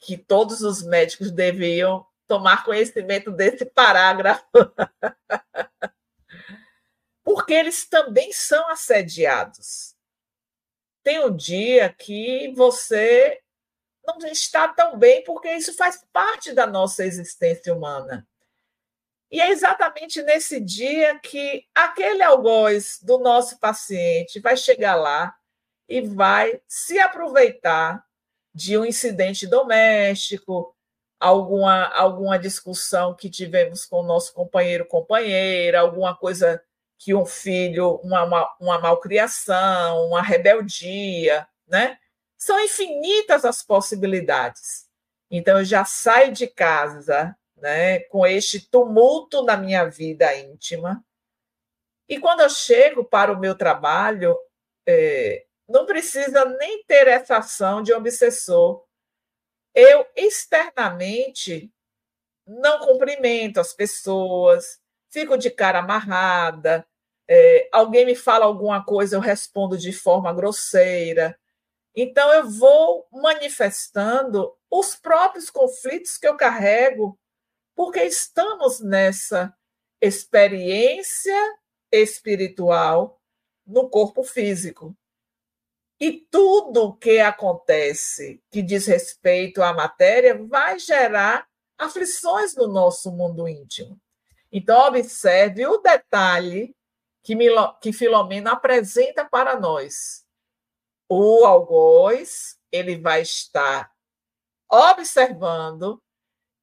[0.00, 4.44] que todos os médicos deviam tomar conhecimento desse parágrafo,
[7.22, 9.94] porque eles também são assediados.
[11.02, 13.42] Tem um dia que você
[14.04, 18.26] não está tão bem, porque isso faz parte da nossa existência humana.
[19.34, 25.34] E é exatamente nesse dia que aquele algoz do nosso paciente vai chegar lá
[25.88, 28.06] e vai se aproveitar
[28.54, 30.72] de um incidente doméstico,
[31.18, 36.62] alguma, alguma discussão que tivemos com o nosso companheiro companheira, alguma coisa
[36.96, 41.98] que um filho, uma, uma, uma malcriação, uma rebeldia, né?
[42.38, 44.86] São infinitas as possibilidades.
[45.28, 51.02] Então, eu já saio de casa né, com este tumulto na minha vida íntima.
[52.06, 54.38] E quando eu chego para o meu trabalho,
[54.86, 58.84] é, não precisa nem ter essa ação de obsessor.
[59.74, 61.72] Eu externamente
[62.46, 64.78] não cumprimento as pessoas,
[65.10, 66.86] fico de cara amarrada,
[67.26, 71.34] é, alguém me fala alguma coisa, eu respondo de forma grosseira.
[71.96, 77.18] Então, eu vou manifestando os próprios conflitos que eu carrego
[77.74, 79.56] porque estamos nessa
[80.00, 81.58] experiência
[81.90, 83.20] espiritual
[83.66, 84.96] no corpo físico.
[85.98, 91.48] E tudo que acontece que diz respeito à matéria vai gerar
[91.78, 94.00] aflições no nosso mundo íntimo.
[94.50, 96.76] Então, observe o detalhe
[97.22, 100.24] que, Milo, que Filomena apresenta para nós.
[101.08, 103.90] O algoz ele vai estar
[104.70, 106.02] observando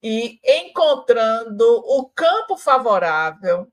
[0.02, 3.72] e encontrando o campo favorável,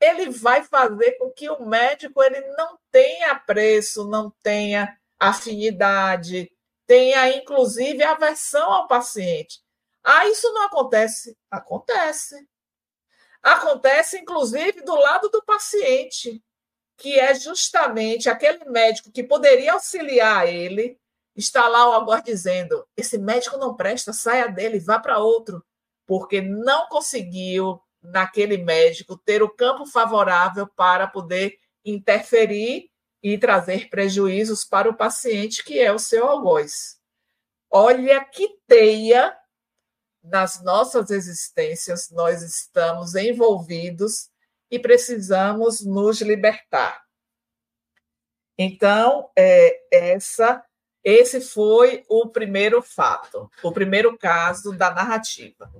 [0.00, 6.50] ele vai fazer com que o médico ele não tenha preço, não tenha afinidade,
[6.86, 9.60] tenha inclusive aversão ao paciente.
[10.02, 11.36] Ah, isso não acontece?
[11.50, 12.48] Acontece.
[13.42, 16.42] Acontece, inclusive, do lado do paciente,
[16.96, 20.99] que é justamente aquele médico que poderia auxiliar ele,
[21.36, 25.64] está lá o agora dizendo: esse médico não presta, saia dele, vá para outro,
[26.06, 32.90] porque não conseguiu, naquele médico, ter o campo favorável para poder interferir
[33.22, 36.98] e trazer prejuízos para o paciente, que é o seu algoz.
[37.70, 39.36] Olha que teia
[40.22, 44.28] nas nossas existências nós estamos envolvidos
[44.70, 47.02] e precisamos nos libertar.
[48.58, 50.62] Então, é, essa
[51.02, 55.72] esse foi o primeiro fato, o primeiro caso da narrativa.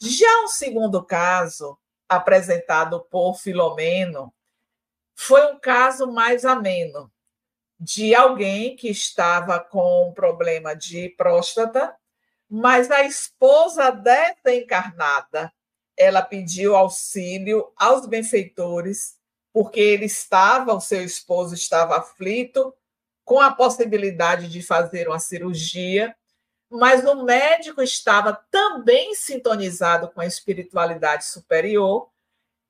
[0.00, 1.76] Já o segundo caso,
[2.08, 4.32] apresentado por Filomeno,
[5.16, 7.10] foi um caso mais ameno,
[7.78, 11.94] de alguém que estava com um problema de próstata,
[12.48, 15.52] mas a esposa desencarnada,
[15.96, 19.16] ela pediu auxílio aos benfeitores,
[19.52, 22.72] porque ele estava, o seu esposo estava aflito
[23.28, 26.16] com a possibilidade de fazer uma cirurgia,
[26.70, 32.08] mas o médico estava também sintonizado com a espiritualidade superior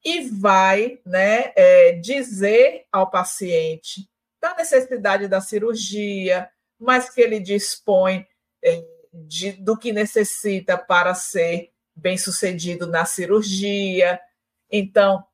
[0.05, 4.11] e vai né, é, dizer ao paciente
[4.43, 8.27] da necessidade da cirurgia, mas que ele dispõe
[8.61, 14.21] é, de, do que necessita para ser bem sucedido na cirurgia.
[14.69, 15.25] Então,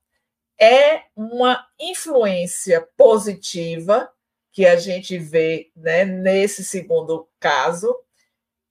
[0.61, 4.14] é uma influência positiva
[4.55, 7.93] que a gente vê né, nesse segundo caso,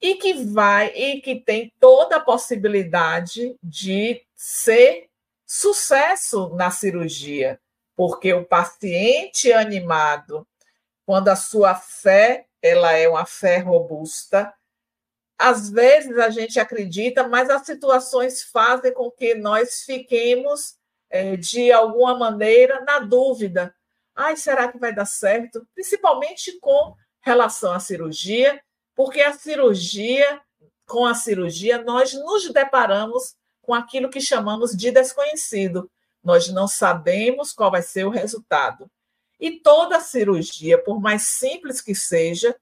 [0.02, 5.10] e que vai e que tem toda a possibilidade de ser
[5.46, 7.60] sucesso na cirurgia,
[7.96, 10.48] porque o paciente animado,
[11.06, 14.54] quando a sua fé ela é uma fé robusta,
[15.38, 20.76] às vezes a gente acredita, mas as situações fazem com que nós fiquemos
[21.10, 23.76] é, de alguma maneira na dúvida
[24.16, 25.68] Ai, será que vai dar certo?
[25.74, 28.62] Principalmente com relação à cirurgia,
[28.96, 30.42] porque a cirurgia,
[30.86, 35.90] com a cirurgia, nós nos deparamos com aquilo que chamamos de desconhecido.
[36.24, 38.90] Nós não sabemos qual vai ser o resultado.
[39.40, 42.56] E toda cirurgia, por mais simples que seja,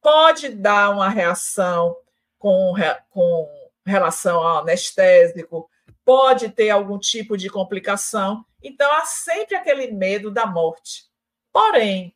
[0.00, 1.96] pode dar uma reação
[2.38, 2.74] com,
[3.10, 3.48] com
[3.86, 5.68] relação ao anestésico,
[6.04, 8.44] pode ter algum tipo de complicação.
[8.62, 11.06] Então, há sempre aquele medo da morte.
[11.52, 12.14] Porém,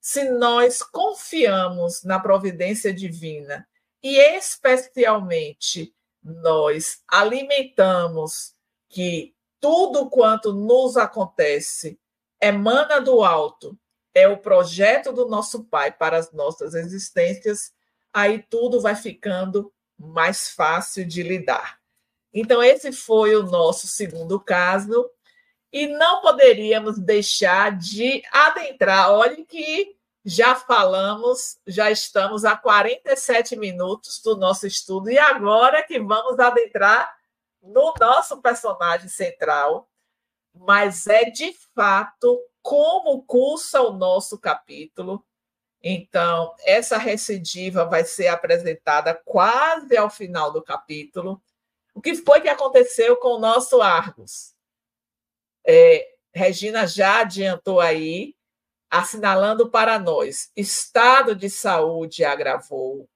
[0.00, 3.68] se nós confiamos na providência divina
[4.02, 8.54] e especialmente nós alimentamos
[8.88, 11.98] que tudo quanto nos acontece
[12.40, 13.78] emana do alto,
[14.14, 17.72] é o projeto do nosso Pai para as nossas existências,
[18.12, 21.79] aí tudo vai ficando mais fácil de lidar.
[22.32, 25.10] Então, esse foi o nosso segundo caso,
[25.72, 29.12] e não poderíamos deixar de adentrar.
[29.12, 35.98] Olhe que já falamos, já estamos a 47 minutos do nosso estudo, e agora que
[35.98, 37.14] vamos adentrar
[37.62, 39.88] no nosso personagem central,
[40.54, 45.24] mas é de fato como cursa o nosso capítulo.
[45.82, 51.42] Então, essa recidiva vai ser apresentada quase ao final do capítulo.
[52.00, 54.54] O que foi que aconteceu com o nosso Argos?
[55.66, 58.34] É, Regina já adiantou aí,
[58.90, 63.06] assinalando para nós: estado de saúde agravou.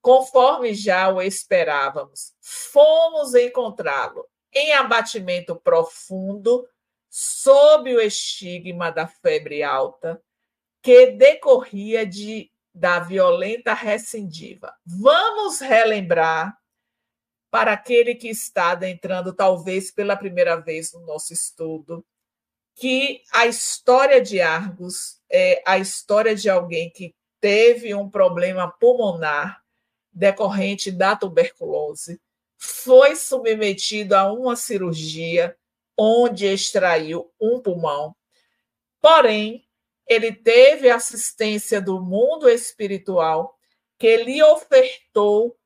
[0.00, 6.66] Conforme já o esperávamos, fomos encontrá-lo em abatimento profundo,
[7.10, 10.22] sob o estigma da febre alta,
[10.82, 14.74] que decorria de, da violenta recidiva.
[14.86, 16.56] Vamos relembrar
[17.50, 22.04] para aquele que está adentrando, talvez pela primeira vez no nosso estudo,
[22.74, 29.62] que a história de Argos é a história de alguém que teve um problema pulmonar
[30.12, 32.20] decorrente da tuberculose,
[32.58, 35.56] foi submetido a uma cirurgia
[35.96, 38.14] onde extraiu um pulmão.
[39.00, 39.66] Porém,
[40.06, 43.58] ele teve assistência do mundo espiritual
[43.98, 45.56] que lhe ofertou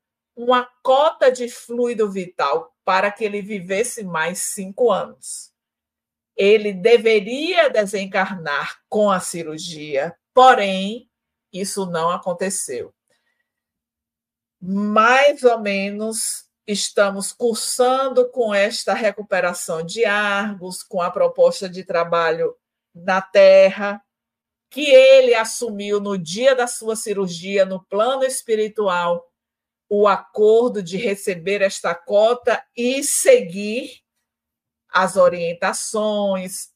[0.42, 5.52] uma cota de fluido vital para que ele vivesse mais cinco anos.
[6.34, 11.10] Ele deveria desencarnar com a cirurgia, porém,
[11.52, 12.94] isso não aconteceu.
[14.58, 22.56] Mais ou menos estamos cursando com esta recuperação de Argos, com a proposta de trabalho
[22.94, 24.02] na Terra,
[24.70, 29.29] que ele assumiu no dia da sua cirurgia, no plano espiritual,
[29.92, 34.04] o acordo de receber esta cota e seguir
[34.88, 36.70] as orientações,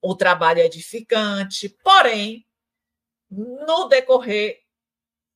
[0.00, 1.68] o trabalho edificante.
[1.68, 2.46] Porém,
[3.28, 4.60] no decorrer,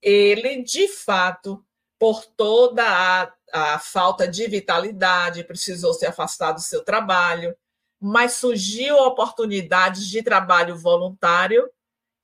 [0.01, 1.65] ele, de fato,
[1.99, 7.57] por toda a, a falta de vitalidade, precisou se afastar do seu trabalho,
[8.01, 11.69] mas surgiu oportunidades de trabalho voluntário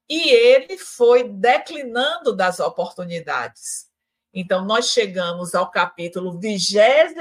[0.08, 3.87] e ele foi declinando das oportunidades.
[4.40, 7.12] Então, nós chegamos ao capítulo 27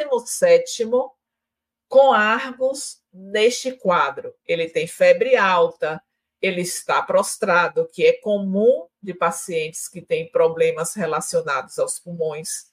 [1.88, 4.36] com Argos neste quadro.
[4.46, 6.00] Ele tem febre alta,
[6.40, 12.72] ele está prostrado, que é comum de pacientes que têm problemas relacionados aos pulmões.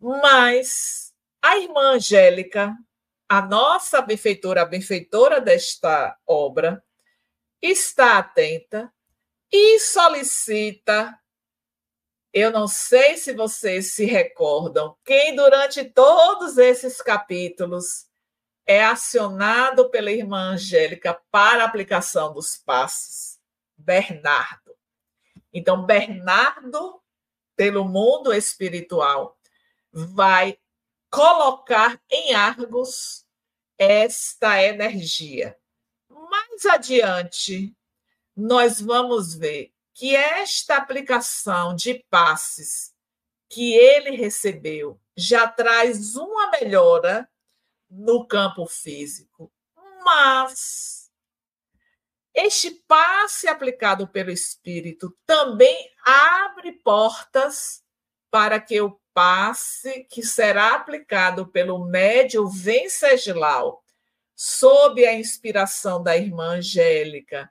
[0.00, 2.74] Mas a irmã Angélica,
[3.28, 6.82] a nossa benfeitora, a benfeitora desta obra,
[7.60, 8.90] está atenta
[9.52, 11.20] e solicita
[12.34, 18.08] eu não sei se vocês se recordam, quem durante todos esses capítulos
[18.66, 23.38] é acionado pela irmã Angélica para a aplicação dos passos?
[23.76, 24.74] Bernardo.
[25.52, 27.00] Então, Bernardo,
[27.54, 29.38] pelo mundo espiritual,
[29.92, 30.58] vai
[31.08, 33.24] colocar em Argos
[33.78, 35.56] esta energia.
[36.08, 37.72] Mais adiante,
[38.36, 42.92] nós vamos ver que esta aplicação de passes
[43.48, 47.30] que ele recebeu já traz uma melhora
[47.88, 49.52] no campo físico,
[50.04, 51.10] mas
[52.34, 57.84] este passe aplicado pelo espírito também abre portas
[58.28, 63.84] para que o passe que será aplicado pelo médio Venceslau,
[64.34, 67.48] sob a inspiração da irmã Angélica,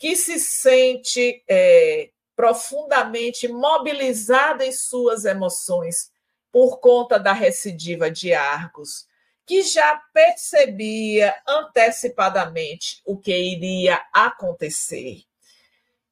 [0.00, 6.10] que se sente é, profundamente mobilizada em suas emoções
[6.50, 9.06] por conta da recidiva de Argos,
[9.44, 15.22] que já percebia antecipadamente o que iria acontecer.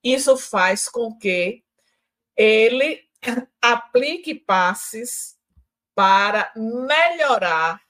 [0.05, 1.65] Isso faz com que
[2.37, 3.09] ele
[3.63, 5.35] aplique passes
[5.95, 7.81] para melhorar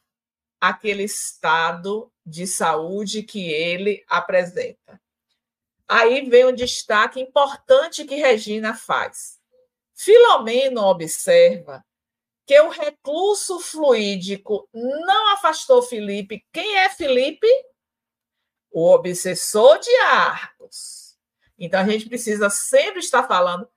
[0.60, 5.00] aquele estado de saúde que ele apresenta.
[5.88, 9.38] Aí vem um destaque importante que Regina faz.
[9.94, 11.84] Filomeno observa
[12.46, 16.46] que o recluso fluídico não afastou Felipe.
[16.52, 17.48] Quem é Felipe?
[18.70, 21.16] O obsessor de Arcos.
[21.58, 23.68] Então a gente precisa sempre estar falando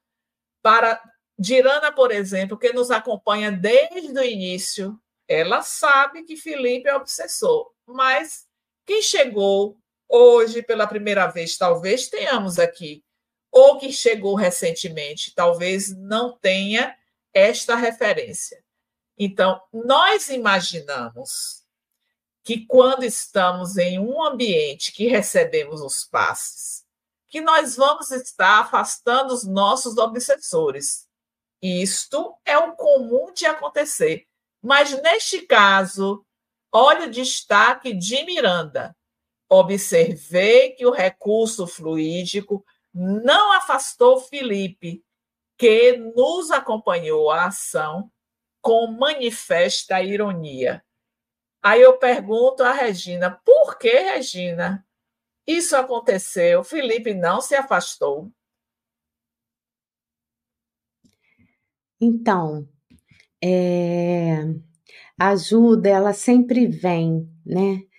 [0.61, 1.01] para
[1.41, 7.73] Dirana, por exemplo, que nos acompanha desde o início, ela sabe que Felipe é obsessor,
[7.83, 8.47] mas
[8.85, 9.75] quem chegou
[10.11, 13.03] hoje pela primeira vez, talvez tenhamos aqui,
[13.51, 16.95] ou que chegou recentemente, talvez não tenha
[17.33, 18.63] esta referência.
[19.17, 21.61] Então, nós imaginamos
[22.43, 26.83] que quando estamos em um ambiente que recebemos os passes,
[27.29, 31.07] que nós vamos estar afastando os nossos obsessores.
[31.61, 34.25] Isto é o comum de acontecer.
[34.61, 36.25] Mas neste caso,
[36.71, 38.95] olha o destaque de Miranda.
[39.53, 45.03] Observei que o recurso fluídico não afastou Felipe,
[45.57, 48.09] que nos acompanhou a ação
[48.61, 50.81] com manifesta ironia.
[51.61, 54.87] Aí eu pergunto a Regina: por que, Regina?
[55.45, 58.31] Isso aconteceu, Felipe não se afastou.
[61.99, 62.65] Então,
[63.43, 64.43] é,
[65.19, 67.90] a ajuda ela sempre vem, né?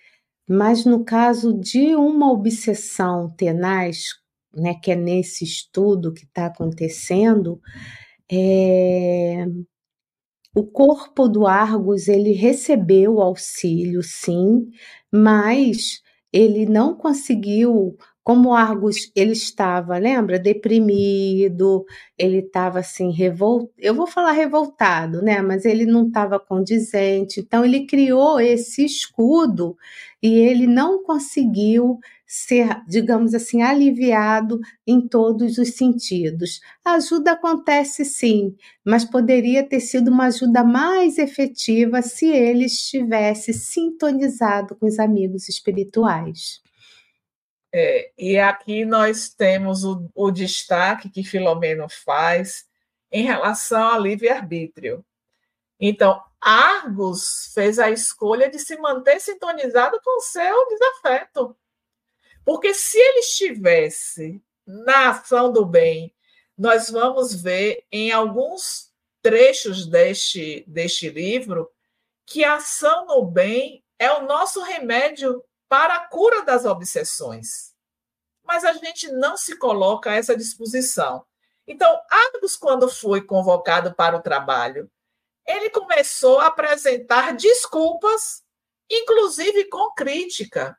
[0.53, 4.09] Mas no caso de uma obsessão tenaz,
[4.55, 7.59] né, que é nesse estudo que está acontecendo,
[8.31, 9.45] é,
[10.55, 14.69] o corpo do Argos ele recebeu auxílio, sim,
[15.11, 16.01] mas
[16.31, 20.39] ele não conseguiu como Argos ele estava, lembra?
[20.39, 21.85] Deprimido,
[22.17, 23.73] ele estava assim, revoltado.
[23.77, 25.41] Eu vou falar revoltado, né?
[25.41, 27.41] Mas ele não estava condizente.
[27.41, 29.75] Então, ele criou esse escudo
[30.21, 36.61] e ele não conseguiu ser, digamos assim, aliviado em todos os sentidos.
[36.83, 38.55] A ajuda acontece sim,
[38.85, 45.49] mas poderia ter sido uma ajuda mais efetiva se ele estivesse sintonizado com os amigos
[45.49, 46.63] espirituais.
[47.75, 52.67] É, e aqui nós temos o, o destaque que Filomeno faz
[53.11, 55.03] em relação ao livre-arbítrio.
[55.79, 61.57] Então, Argos fez a escolha de se manter sintonizado com seu desafeto.
[62.45, 66.13] Porque se ele estivesse na ação do bem,
[66.57, 71.71] nós vamos ver em alguns trechos deste, deste livro
[72.25, 77.73] que a ação no bem é o nosso remédio para a cura das obsessões.
[78.43, 81.25] Mas a gente não se coloca a essa disposição.
[81.67, 84.91] Então, Argos, quando foi convocado para o trabalho,
[85.47, 88.43] ele começou a apresentar desculpas,
[88.89, 90.77] inclusive com crítica.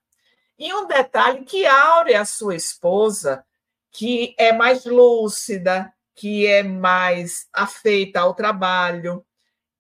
[0.59, 3.45] E um detalhe que Áurea, sua esposa,
[3.91, 9.25] que é mais lúcida, que é mais afeita ao trabalho,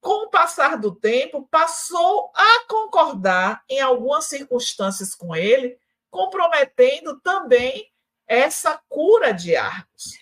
[0.05, 5.79] com o passar do tempo, passou a concordar em algumas circunstâncias com ele,
[6.11, 7.87] comprometendo também
[8.29, 10.19] essa cura de Argos.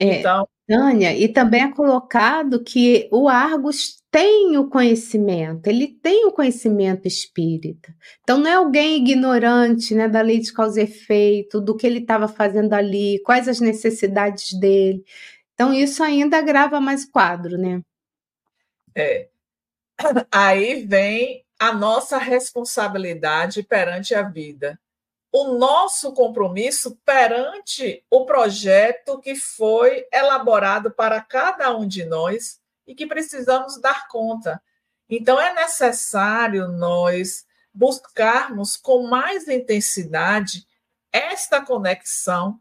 [0.00, 6.24] É, então, Tânia, e também é colocado que o Argos tem o conhecimento, ele tem
[6.24, 7.94] o conhecimento espírita.
[8.22, 11.98] Então não é alguém ignorante né, da lei de causa e efeito, do que ele
[11.98, 15.04] estava fazendo ali, quais as necessidades dele.
[15.52, 17.82] Então isso ainda agrava mais o quadro, né?
[18.96, 19.28] É.
[20.32, 24.80] Aí vem a nossa responsabilidade perante a vida.
[25.30, 32.94] O nosso compromisso perante o projeto que foi elaborado para cada um de nós e
[32.94, 34.62] que precisamos dar conta.
[35.10, 40.66] Então, é necessário nós buscarmos com mais intensidade
[41.12, 42.58] esta conexão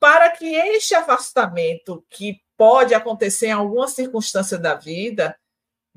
[0.00, 5.38] para que este afastamento que pode acontecer em alguma circunstância da vida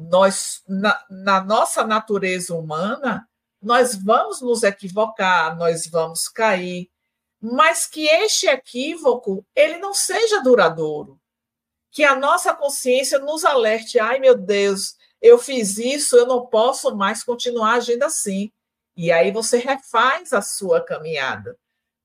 [0.10, 3.28] nós, na, na nossa natureza humana,
[3.62, 6.90] nós vamos nos equivocar, nós vamos cair,
[7.40, 11.20] mas que este equívoco ele não seja duradouro,
[11.92, 16.96] que a nossa consciência nos alerte, ai meu Deus, eu fiz isso, eu não posso
[16.96, 18.52] mais continuar agindo assim.
[18.96, 21.58] E aí você refaz a sua caminhada,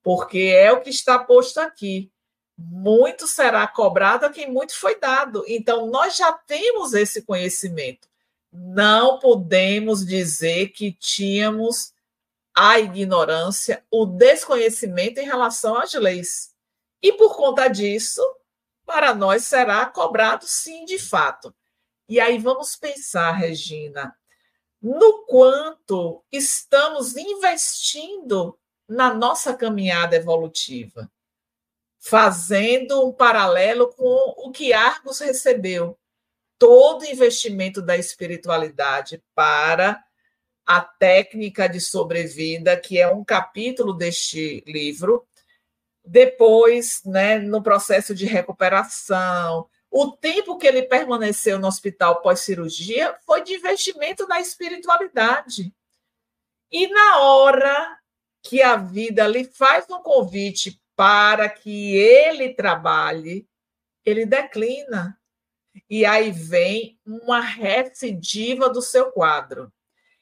[0.02, 2.10] porque é o que está posto aqui
[2.56, 5.44] muito será cobrado a quem muito foi dado.
[5.46, 8.08] Então, nós já temos esse conhecimento.
[8.50, 11.92] Não podemos dizer que tínhamos
[12.54, 16.54] a ignorância, o desconhecimento em relação às leis.
[17.02, 18.22] E por conta disso,
[18.86, 21.54] para nós será cobrado sim, de fato.
[22.08, 24.16] E aí vamos pensar, Regina,
[24.80, 31.10] no quanto estamos investindo na nossa caminhada evolutiva
[32.08, 35.98] fazendo um paralelo com o que Argos recebeu.
[36.58, 40.02] Todo investimento da espiritualidade para
[40.64, 45.26] a técnica de sobrevida, que é um capítulo deste livro.
[46.04, 53.42] Depois, né, no processo de recuperação, O tempo que ele permaneceu no hospital pós-cirurgia foi
[53.42, 55.72] de investimento na espiritualidade.
[56.70, 57.98] E na hora
[58.42, 63.46] que a vida lhe faz um convite para que ele trabalhe,
[64.04, 65.16] ele declina.
[65.88, 69.70] E aí vem uma recidiva do seu quadro.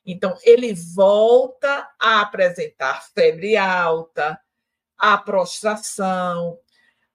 [0.04, 4.38] Então, ele volta a apresentar febre alta,
[4.98, 6.58] a prostração,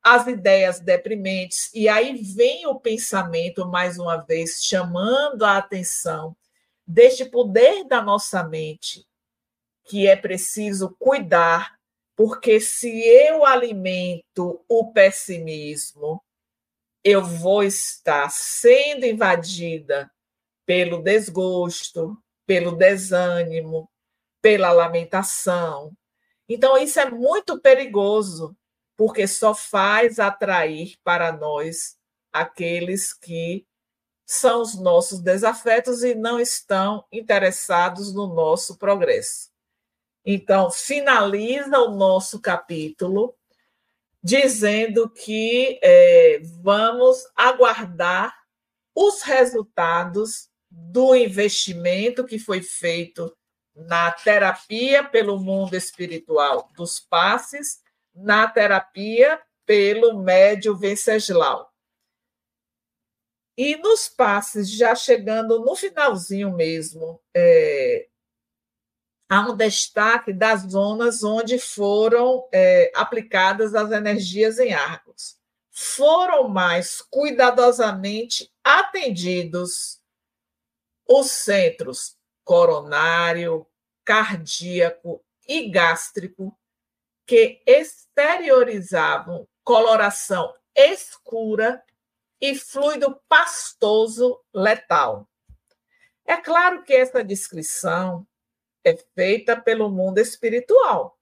[0.01, 6.35] as ideias deprimentes, e aí vem o pensamento, mais uma vez, chamando a atenção
[6.87, 9.05] deste poder da nossa mente,
[9.85, 11.78] que é preciso cuidar,
[12.19, 16.21] porque se eu alimento o pessimismo,
[17.01, 20.11] eu vou estar sendo invadida
[20.65, 23.89] pelo desgosto, pelo desânimo,
[24.41, 25.95] pela lamentação.
[26.49, 28.53] Então, isso é muito perigoso,
[28.97, 31.97] porque só faz atrair para nós
[32.33, 33.65] aqueles que
[34.25, 39.48] são os nossos desafetos e não estão interessados no nosso progresso.
[40.25, 43.35] Então, finaliza o nosso capítulo
[44.21, 48.37] dizendo que é, vamos aguardar
[48.93, 53.35] os resultados do investimento que foi feito
[53.73, 57.81] na terapia pelo mundo espiritual dos passes,
[58.13, 61.69] na terapia pelo médio Venceslau.
[63.57, 68.07] E nos passes, já chegando no finalzinho mesmo, é,
[69.29, 75.37] há um destaque das zonas onde foram é, aplicadas as energias em Argos.
[75.71, 80.01] Foram mais cuidadosamente atendidos
[81.07, 83.65] os centros coronário,
[84.03, 86.57] cardíaco e gástrico,
[87.25, 91.83] que exteriorizavam coloração escura
[92.41, 95.29] e fluido pastoso letal.
[96.25, 98.25] É claro que essa descrição
[98.89, 101.17] é feita pelo mundo espiritual,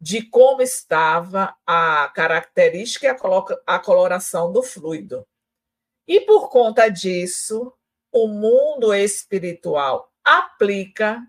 [0.00, 3.16] de como estava a característica e
[3.66, 5.26] a coloração do fluido.
[6.06, 7.72] E por conta disso,
[8.10, 11.26] o mundo espiritual aplica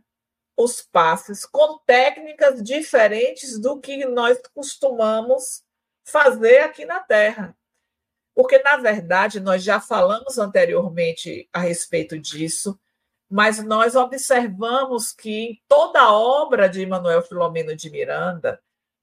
[0.58, 5.64] os passes com técnicas diferentes do que nós costumamos
[6.04, 7.58] fazer aqui na Terra.
[8.36, 12.80] Porque, na verdade, nós já falamos anteriormente a respeito disso,
[13.30, 18.62] mas nós observamos que em toda a obra de Manuel Filomeno de Miranda,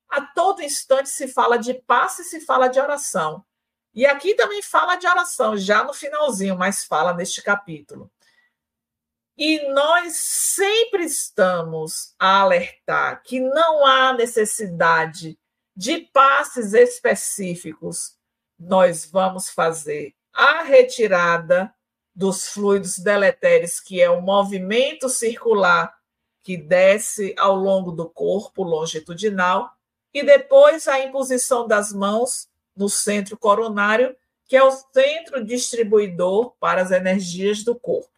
[0.08, 3.44] a todo instante se fala de passe e se fala de oração.
[3.92, 8.10] E aqui também fala de oração, já no finalzinho, mas fala neste capítulo.
[9.36, 15.38] E nós sempre estamos a alertar que não há necessidade
[15.74, 18.16] de passes específicos.
[18.58, 21.74] Nós vamos fazer a retirada
[22.20, 25.90] dos fluidos deletérios, que é o movimento circular
[26.42, 29.72] que desce ao longo do corpo longitudinal,
[30.12, 32.46] e depois a imposição das mãos
[32.76, 34.14] no centro coronário,
[34.46, 38.10] que é o centro distribuidor para as energias do corpo.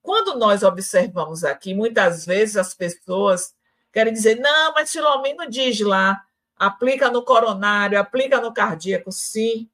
[0.00, 3.52] Quando nós observamos aqui, muitas vezes as pessoas
[3.92, 6.24] querem dizer: não, mas Filomeno diz lá,
[6.56, 9.10] aplica no coronário, aplica no cardíaco.
[9.10, 9.68] Sim,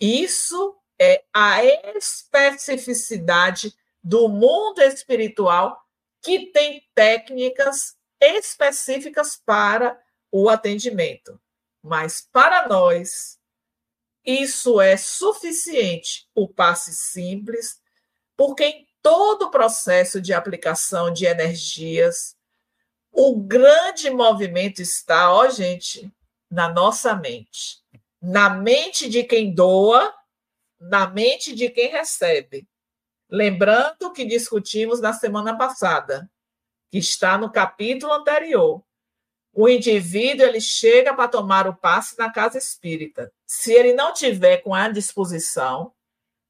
[0.00, 5.80] isso é a especificidade do mundo espiritual
[6.22, 11.40] que tem técnicas específicas para o atendimento.
[11.82, 13.38] Mas para nós,
[14.24, 17.80] isso é suficiente, o passe simples,
[18.36, 22.36] porque em todo o processo de aplicação de energias,
[23.12, 26.10] o grande movimento está, ó, gente,
[26.50, 27.78] na nossa mente.
[28.20, 30.12] Na mente de quem doa
[30.80, 32.66] na mente de quem recebe.
[33.28, 36.30] Lembrando que discutimos na semana passada,
[36.90, 38.84] que está no capítulo anterior.
[39.52, 43.32] O indivíduo ele chega para tomar o passe na casa espírita.
[43.46, 45.92] Se ele não tiver com a disposição,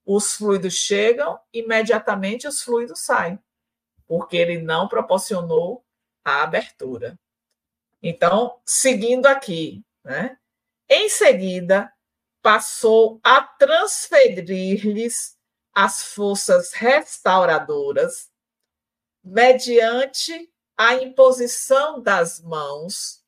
[0.05, 3.39] os fluidos chegam, imediatamente os fluidos saem,
[4.07, 5.85] porque ele não proporcionou
[6.25, 7.19] a abertura.
[8.03, 10.39] Então, seguindo aqui, né?
[10.89, 11.93] Em seguida,
[12.47, 15.37] passou a transferir-lhes
[15.75, 18.31] as forças restauradoras
[19.25, 23.25] mediante a imposição das mãos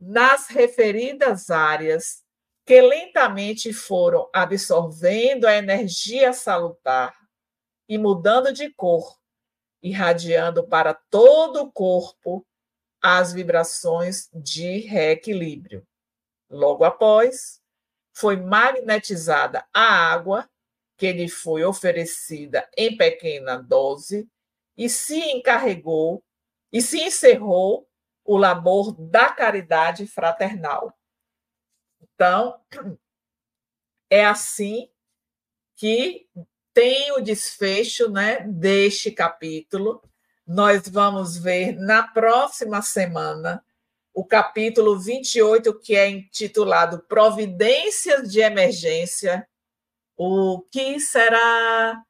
[0.00, 2.24] nas referidas áreas
[2.66, 7.16] que lentamente foram absorvendo a energia salutar
[7.88, 9.16] e mudando de cor,
[9.80, 12.44] irradiando para todo o corpo
[13.00, 15.86] as vibrações de reequilíbrio.
[16.50, 17.62] Logo após,
[18.14, 20.48] foi magnetizada a água
[20.96, 24.28] que lhe foi oferecida em pequena dose
[24.76, 26.22] e se encarregou
[26.72, 27.88] e se encerrou
[28.24, 30.96] o labor da caridade fraternal.
[32.00, 32.60] Então,
[34.08, 34.88] é assim
[35.76, 36.28] que
[36.72, 40.02] tem o desfecho né, deste capítulo.
[40.46, 43.64] Nós vamos ver na próxima semana
[44.14, 49.46] o capítulo 28, que é intitulado Providências de Emergência.
[50.16, 52.00] O que será?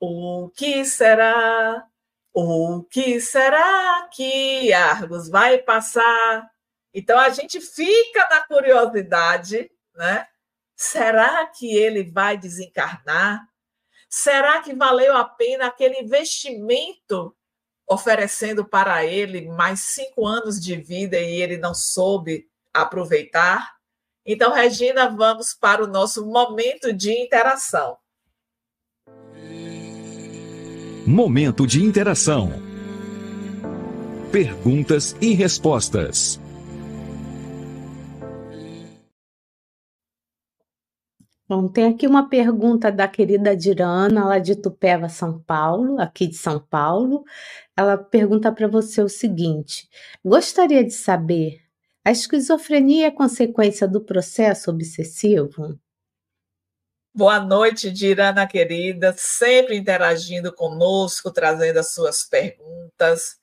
[0.00, 1.86] O que será?
[2.32, 6.50] O que será que Argos vai passar?
[6.94, 10.26] Então a gente fica na curiosidade, né?
[10.74, 13.46] Será que ele vai desencarnar?
[14.08, 17.36] Será que valeu a pena aquele investimento
[17.90, 23.74] oferecendo para ele mais cinco anos de vida e ele não soube aproveitar?
[24.24, 27.96] Então, Regina, vamos para o nosso momento de interação.
[31.06, 32.52] Momento de interação.
[34.30, 36.38] Perguntas e respostas.
[41.50, 46.36] Bom, tem aqui uma pergunta da querida Dirana, lá de Tupéva, São Paulo, aqui de
[46.36, 47.24] São Paulo.
[47.80, 49.88] Ela pergunta para você o seguinte:
[50.22, 51.62] gostaria de saber,
[52.04, 55.80] a esquizofrenia é consequência do processo obsessivo?
[57.14, 63.38] Boa noite, Dirana querida, sempre interagindo conosco, trazendo as suas perguntas.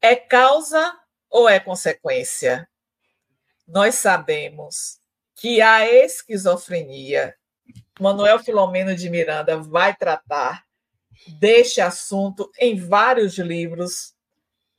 [0.00, 0.98] É causa
[1.28, 2.66] ou é consequência?
[3.66, 4.98] Nós sabemos
[5.34, 7.34] que a esquizofrenia,
[8.00, 10.66] Manuel Filomeno de Miranda vai tratar
[11.26, 14.14] deste assunto em vários livros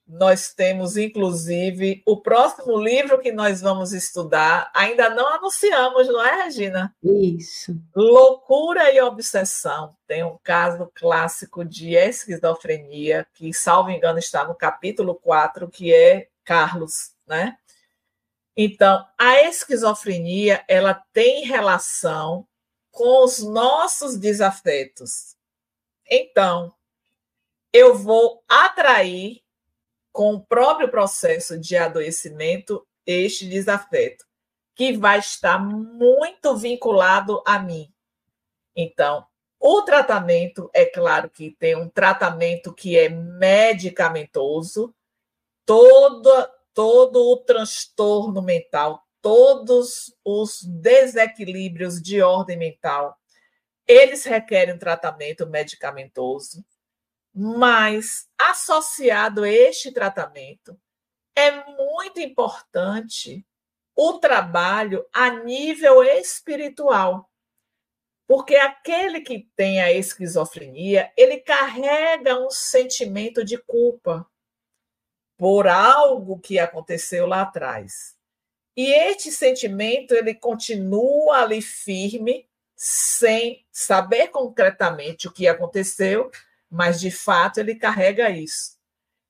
[0.09, 4.71] nós temos, inclusive, o próximo livro que nós vamos estudar.
[4.73, 6.95] Ainda não anunciamos, não é, Regina?
[7.03, 7.79] Isso.
[7.95, 9.95] Loucura e Obsessão.
[10.07, 16.27] Tem um caso clássico de esquizofrenia, que, salvo engano, está no capítulo 4, que é
[16.43, 17.55] Carlos, né?
[18.57, 22.47] Então, a esquizofrenia, ela tem relação
[22.89, 25.35] com os nossos desafetos.
[26.09, 26.73] Então,
[27.71, 29.43] eu vou atrair
[30.11, 34.25] com o próprio processo de adoecimento este desafeto,
[34.75, 37.93] que vai estar muito vinculado a mim.
[38.75, 39.25] Então,
[39.59, 44.93] o tratamento, é claro que tem um tratamento que é medicamentoso,
[45.65, 46.29] todo,
[46.73, 53.17] todo o transtorno mental, todos os desequilíbrios de ordem mental,
[53.89, 56.63] eles requerem tratamento medicamentoso
[57.33, 60.79] mas, associado a este tratamento,
[61.35, 63.45] é muito importante
[63.95, 67.29] o trabalho a nível espiritual.
[68.27, 74.29] Porque aquele que tem a esquizofrenia, ele carrega um sentimento de culpa
[75.37, 78.17] por algo que aconteceu lá atrás.
[78.75, 82.48] E este sentimento ele continua ali firme,
[82.81, 86.31] sem saber concretamente o que aconteceu,
[86.71, 88.77] mas de fato ele carrega isso.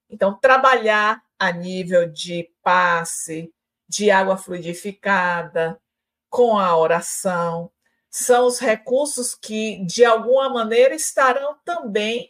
[0.07, 3.51] Então, trabalhar a nível de passe,
[3.87, 5.81] de água fluidificada,
[6.29, 7.71] com a oração,
[8.07, 12.29] são os recursos que, de alguma maneira, estarão também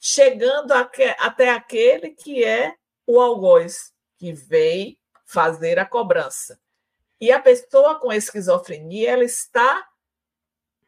[0.00, 2.74] chegando até aquele que é
[3.06, 4.96] o algoz, que veio
[5.26, 6.58] fazer a cobrança.
[7.20, 9.86] E a pessoa com esquizofrenia, ela está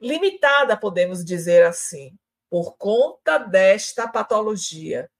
[0.00, 2.16] limitada, podemos dizer assim,
[2.50, 5.10] por conta desta patologia,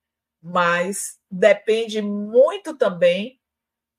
[0.41, 3.41] mas depende muito também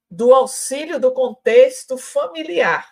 [0.09, 2.88] do auxílio do contexto familiar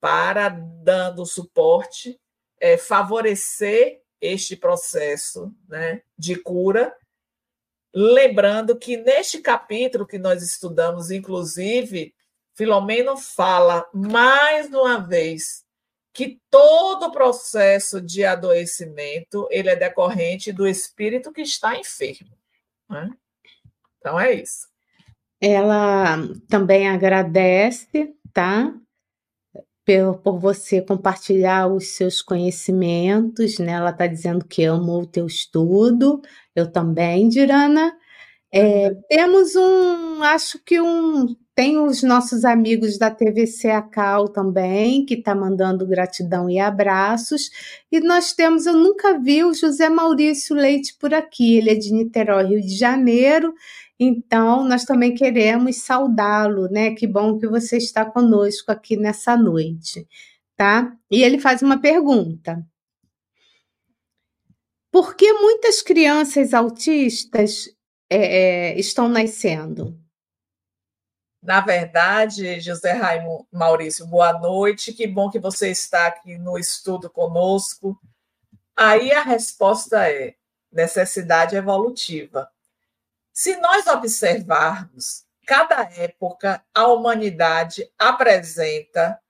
[0.00, 2.20] para, dando suporte,
[2.60, 6.96] é, favorecer este processo né, de cura.
[7.94, 12.14] Lembrando que neste capítulo que nós estudamos, inclusive,
[12.54, 15.64] Filomeno fala mais uma vez
[16.12, 22.36] que todo o processo de adoecimento ele é decorrente do espírito que está enfermo.
[22.88, 23.10] Né?
[23.98, 24.68] Então é isso.
[25.40, 28.72] Ela também agradece, tá?
[29.84, 33.72] Por, por você compartilhar os seus conhecimentos, né?
[33.72, 36.22] Ela está dizendo que ama o teu estudo,
[36.54, 37.96] eu também, Dirana.
[38.52, 39.02] É, uhum.
[39.08, 45.32] temos um, acho que um tem os nossos amigos da TVC Acal também, que está
[45.32, 47.52] mandando gratidão e abraços.
[47.88, 51.92] E nós temos, eu nunca vi o José Maurício Leite por aqui, ele é de
[51.92, 53.54] Niterói, Rio de Janeiro.
[53.96, 56.96] Então, nós também queremos saudá-lo, né?
[56.96, 60.04] Que bom que você está conosco aqui nessa noite.
[60.56, 60.92] tá?
[61.08, 62.60] E ele faz uma pergunta.
[64.90, 67.68] Por que muitas crianças autistas
[68.10, 70.01] é, é, estão nascendo?
[71.42, 74.92] Na verdade, José Raimundo Maurício, boa noite.
[74.92, 78.00] Que bom que você está aqui no estudo conosco.
[78.76, 80.36] Aí a resposta é
[80.70, 82.48] necessidade evolutiva.
[83.32, 89.20] Se nós observarmos, cada época a humanidade apresenta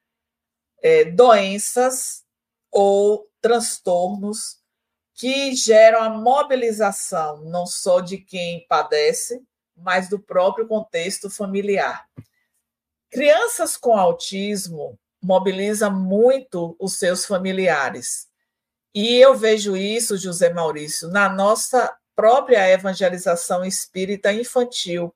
[0.83, 2.25] é, doenças
[2.71, 4.59] ou transtornos
[5.15, 9.43] que geram a mobilização não só de quem padece,
[9.83, 12.07] mas do próprio contexto familiar.
[13.11, 18.29] Crianças com autismo mobilizam muito os seus familiares.
[18.95, 25.15] E eu vejo isso, José Maurício, na nossa própria evangelização espírita infantil.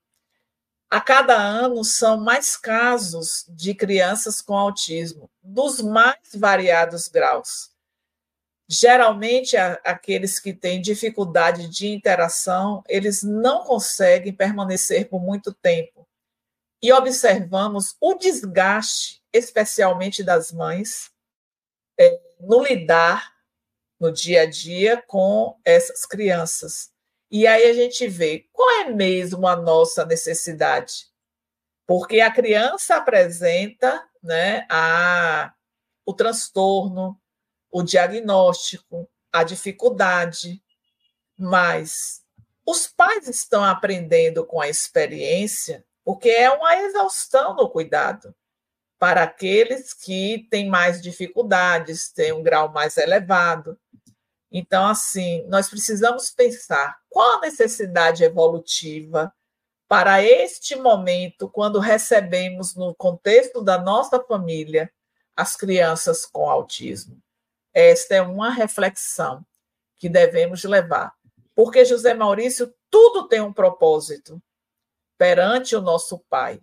[0.88, 7.75] A cada ano são mais casos de crianças com autismo, dos mais variados graus.
[8.68, 16.06] Geralmente, aqueles que têm dificuldade de interação, eles não conseguem permanecer por muito tempo.
[16.82, 21.10] E observamos o desgaste, especialmente das mães,
[21.98, 23.36] é, no lidar
[23.98, 26.90] no dia a dia com essas crianças.
[27.30, 31.06] E aí a gente vê qual é mesmo a nossa necessidade.
[31.86, 35.54] Porque a criança apresenta né, a,
[36.04, 37.20] o transtorno,
[37.70, 40.62] o diagnóstico, a dificuldade,
[41.38, 42.22] mas
[42.64, 48.34] os pais estão aprendendo com a experiência, porque é uma exaustão no cuidado
[48.98, 53.78] para aqueles que têm mais dificuldades, têm um grau mais elevado.
[54.50, 59.32] Então, assim, nós precisamos pensar qual a necessidade evolutiva
[59.88, 64.90] para este momento, quando recebemos no contexto da nossa família
[65.36, 67.22] as crianças com autismo.
[67.78, 69.44] Esta é uma reflexão
[69.98, 71.12] que devemos levar.
[71.54, 74.42] Porque, José Maurício, tudo tem um propósito
[75.18, 76.58] perante o nosso Pai.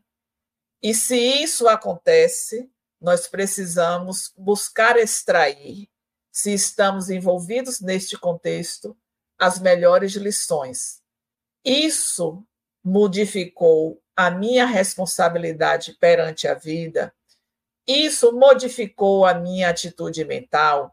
[0.82, 2.68] E se isso acontece,
[3.00, 5.88] nós precisamos buscar extrair,
[6.32, 8.98] se estamos envolvidos neste contexto,
[9.38, 11.00] as melhores lições.
[11.64, 12.44] Isso
[12.84, 17.14] modificou a minha responsabilidade perante a vida,
[17.86, 20.93] isso modificou a minha atitude mental,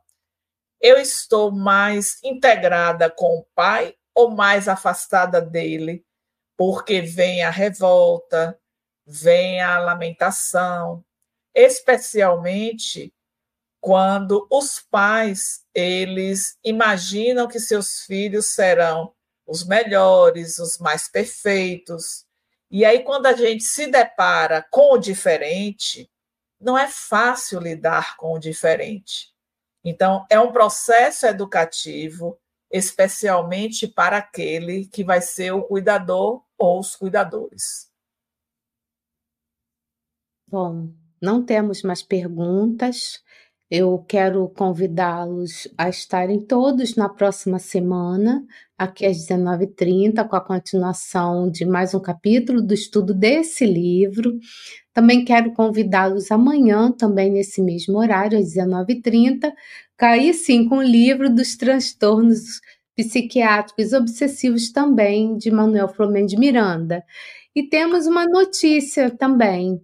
[0.81, 6.05] eu estou mais integrada com o pai ou mais afastada dele,
[6.57, 8.59] porque vem a revolta,
[9.07, 11.05] vem a lamentação,
[11.55, 13.13] especialmente
[13.81, 19.15] quando os pais eles imaginam que seus filhos serão
[19.47, 22.27] os melhores, os mais perfeitos.
[22.71, 26.11] E aí quando a gente se depara com o diferente,
[26.61, 29.35] não é fácil lidar com o diferente.
[29.85, 32.39] Então, é um processo educativo,
[32.71, 37.91] especialmente para aquele que vai ser o cuidador ou os cuidadores.
[40.47, 43.23] Bom, não temos mais perguntas.
[43.71, 48.45] Eu quero convidá-los a estarem todos na próxima semana,
[48.81, 54.39] aqui às 19h30, com a continuação de mais um capítulo do estudo desse livro.
[54.95, 59.53] Também quero convidá-los amanhã, também nesse mesmo horário, às 19h30,
[59.99, 62.63] cair sim com o livro dos transtornos
[62.97, 67.05] psiquiátricos obsessivos também, de Manuel Flamengo de Miranda.
[67.55, 69.79] E temos uma notícia também.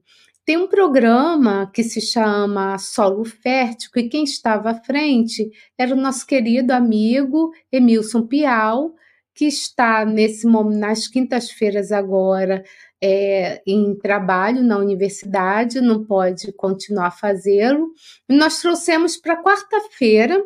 [0.46, 6.00] Tem um programa que se chama Solo Fértil, e quem estava à frente era o
[6.00, 8.94] nosso querido amigo Emilson Pial,
[9.34, 12.62] que está nesse nas quintas-feiras agora
[13.02, 17.90] é, em trabalho na universidade, não pode continuar fazê-lo.
[18.28, 20.40] Nós trouxemos para quarta-feira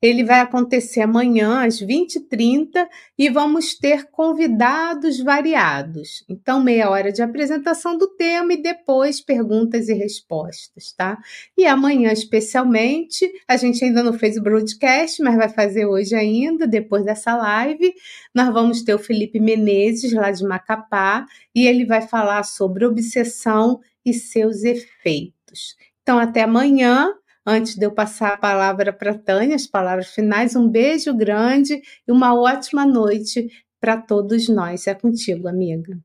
[0.00, 2.86] ele vai acontecer amanhã às 20h30
[3.18, 6.24] e vamos ter convidados variados.
[6.28, 11.18] Então, meia hora de apresentação do tema e depois perguntas e respostas, tá?
[11.56, 16.66] E amanhã, especialmente, a gente ainda não fez o broadcast, mas vai fazer hoje ainda,
[16.66, 17.94] depois dessa live.
[18.34, 23.80] Nós vamos ter o Felipe Menezes, lá de Macapá, e ele vai falar sobre obsessão
[24.04, 25.74] e seus efeitos.
[26.02, 27.12] Então, até amanhã.
[27.46, 32.10] Antes de eu passar a palavra para Tânia, as palavras finais, um beijo grande e
[32.10, 33.48] uma ótima noite
[33.80, 34.88] para todos nós.
[34.88, 35.96] É contigo, amiga.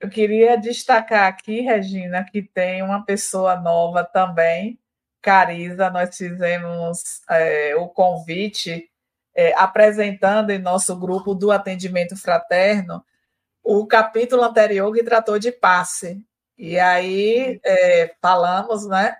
[0.00, 4.76] Eu queria destacar aqui, Regina, que tem uma pessoa nova também,
[5.20, 5.88] Carisa.
[5.88, 8.90] Nós fizemos é, o convite
[9.32, 13.04] é, apresentando em nosso grupo do atendimento fraterno
[13.62, 16.20] o capítulo anterior que tratou de passe.
[16.58, 19.16] E aí é, falamos, né?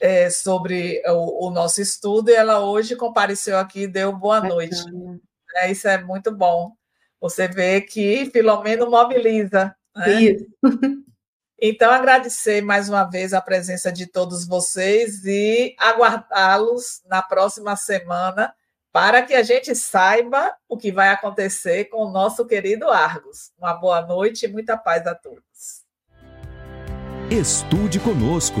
[0.00, 4.76] É, sobre o, o, nosso estudo e ela hoje compareceu aqui e deu boa noite.
[5.56, 6.72] É, isso é muito bom.
[7.20, 9.74] Você vê que Filomeno mobiliza.
[9.96, 10.22] Né?
[10.22, 10.46] Isso.
[11.66, 18.52] Então, agradecer mais uma vez a presença de todos vocês e aguardá-los na próxima semana
[18.92, 23.50] para que a gente saiba o que vai acontecer com o nosso querido Argos.
[23.58, 25.84] Uma boa noite e muita paz a todos.
[27.30, 28.60] Estude conosco.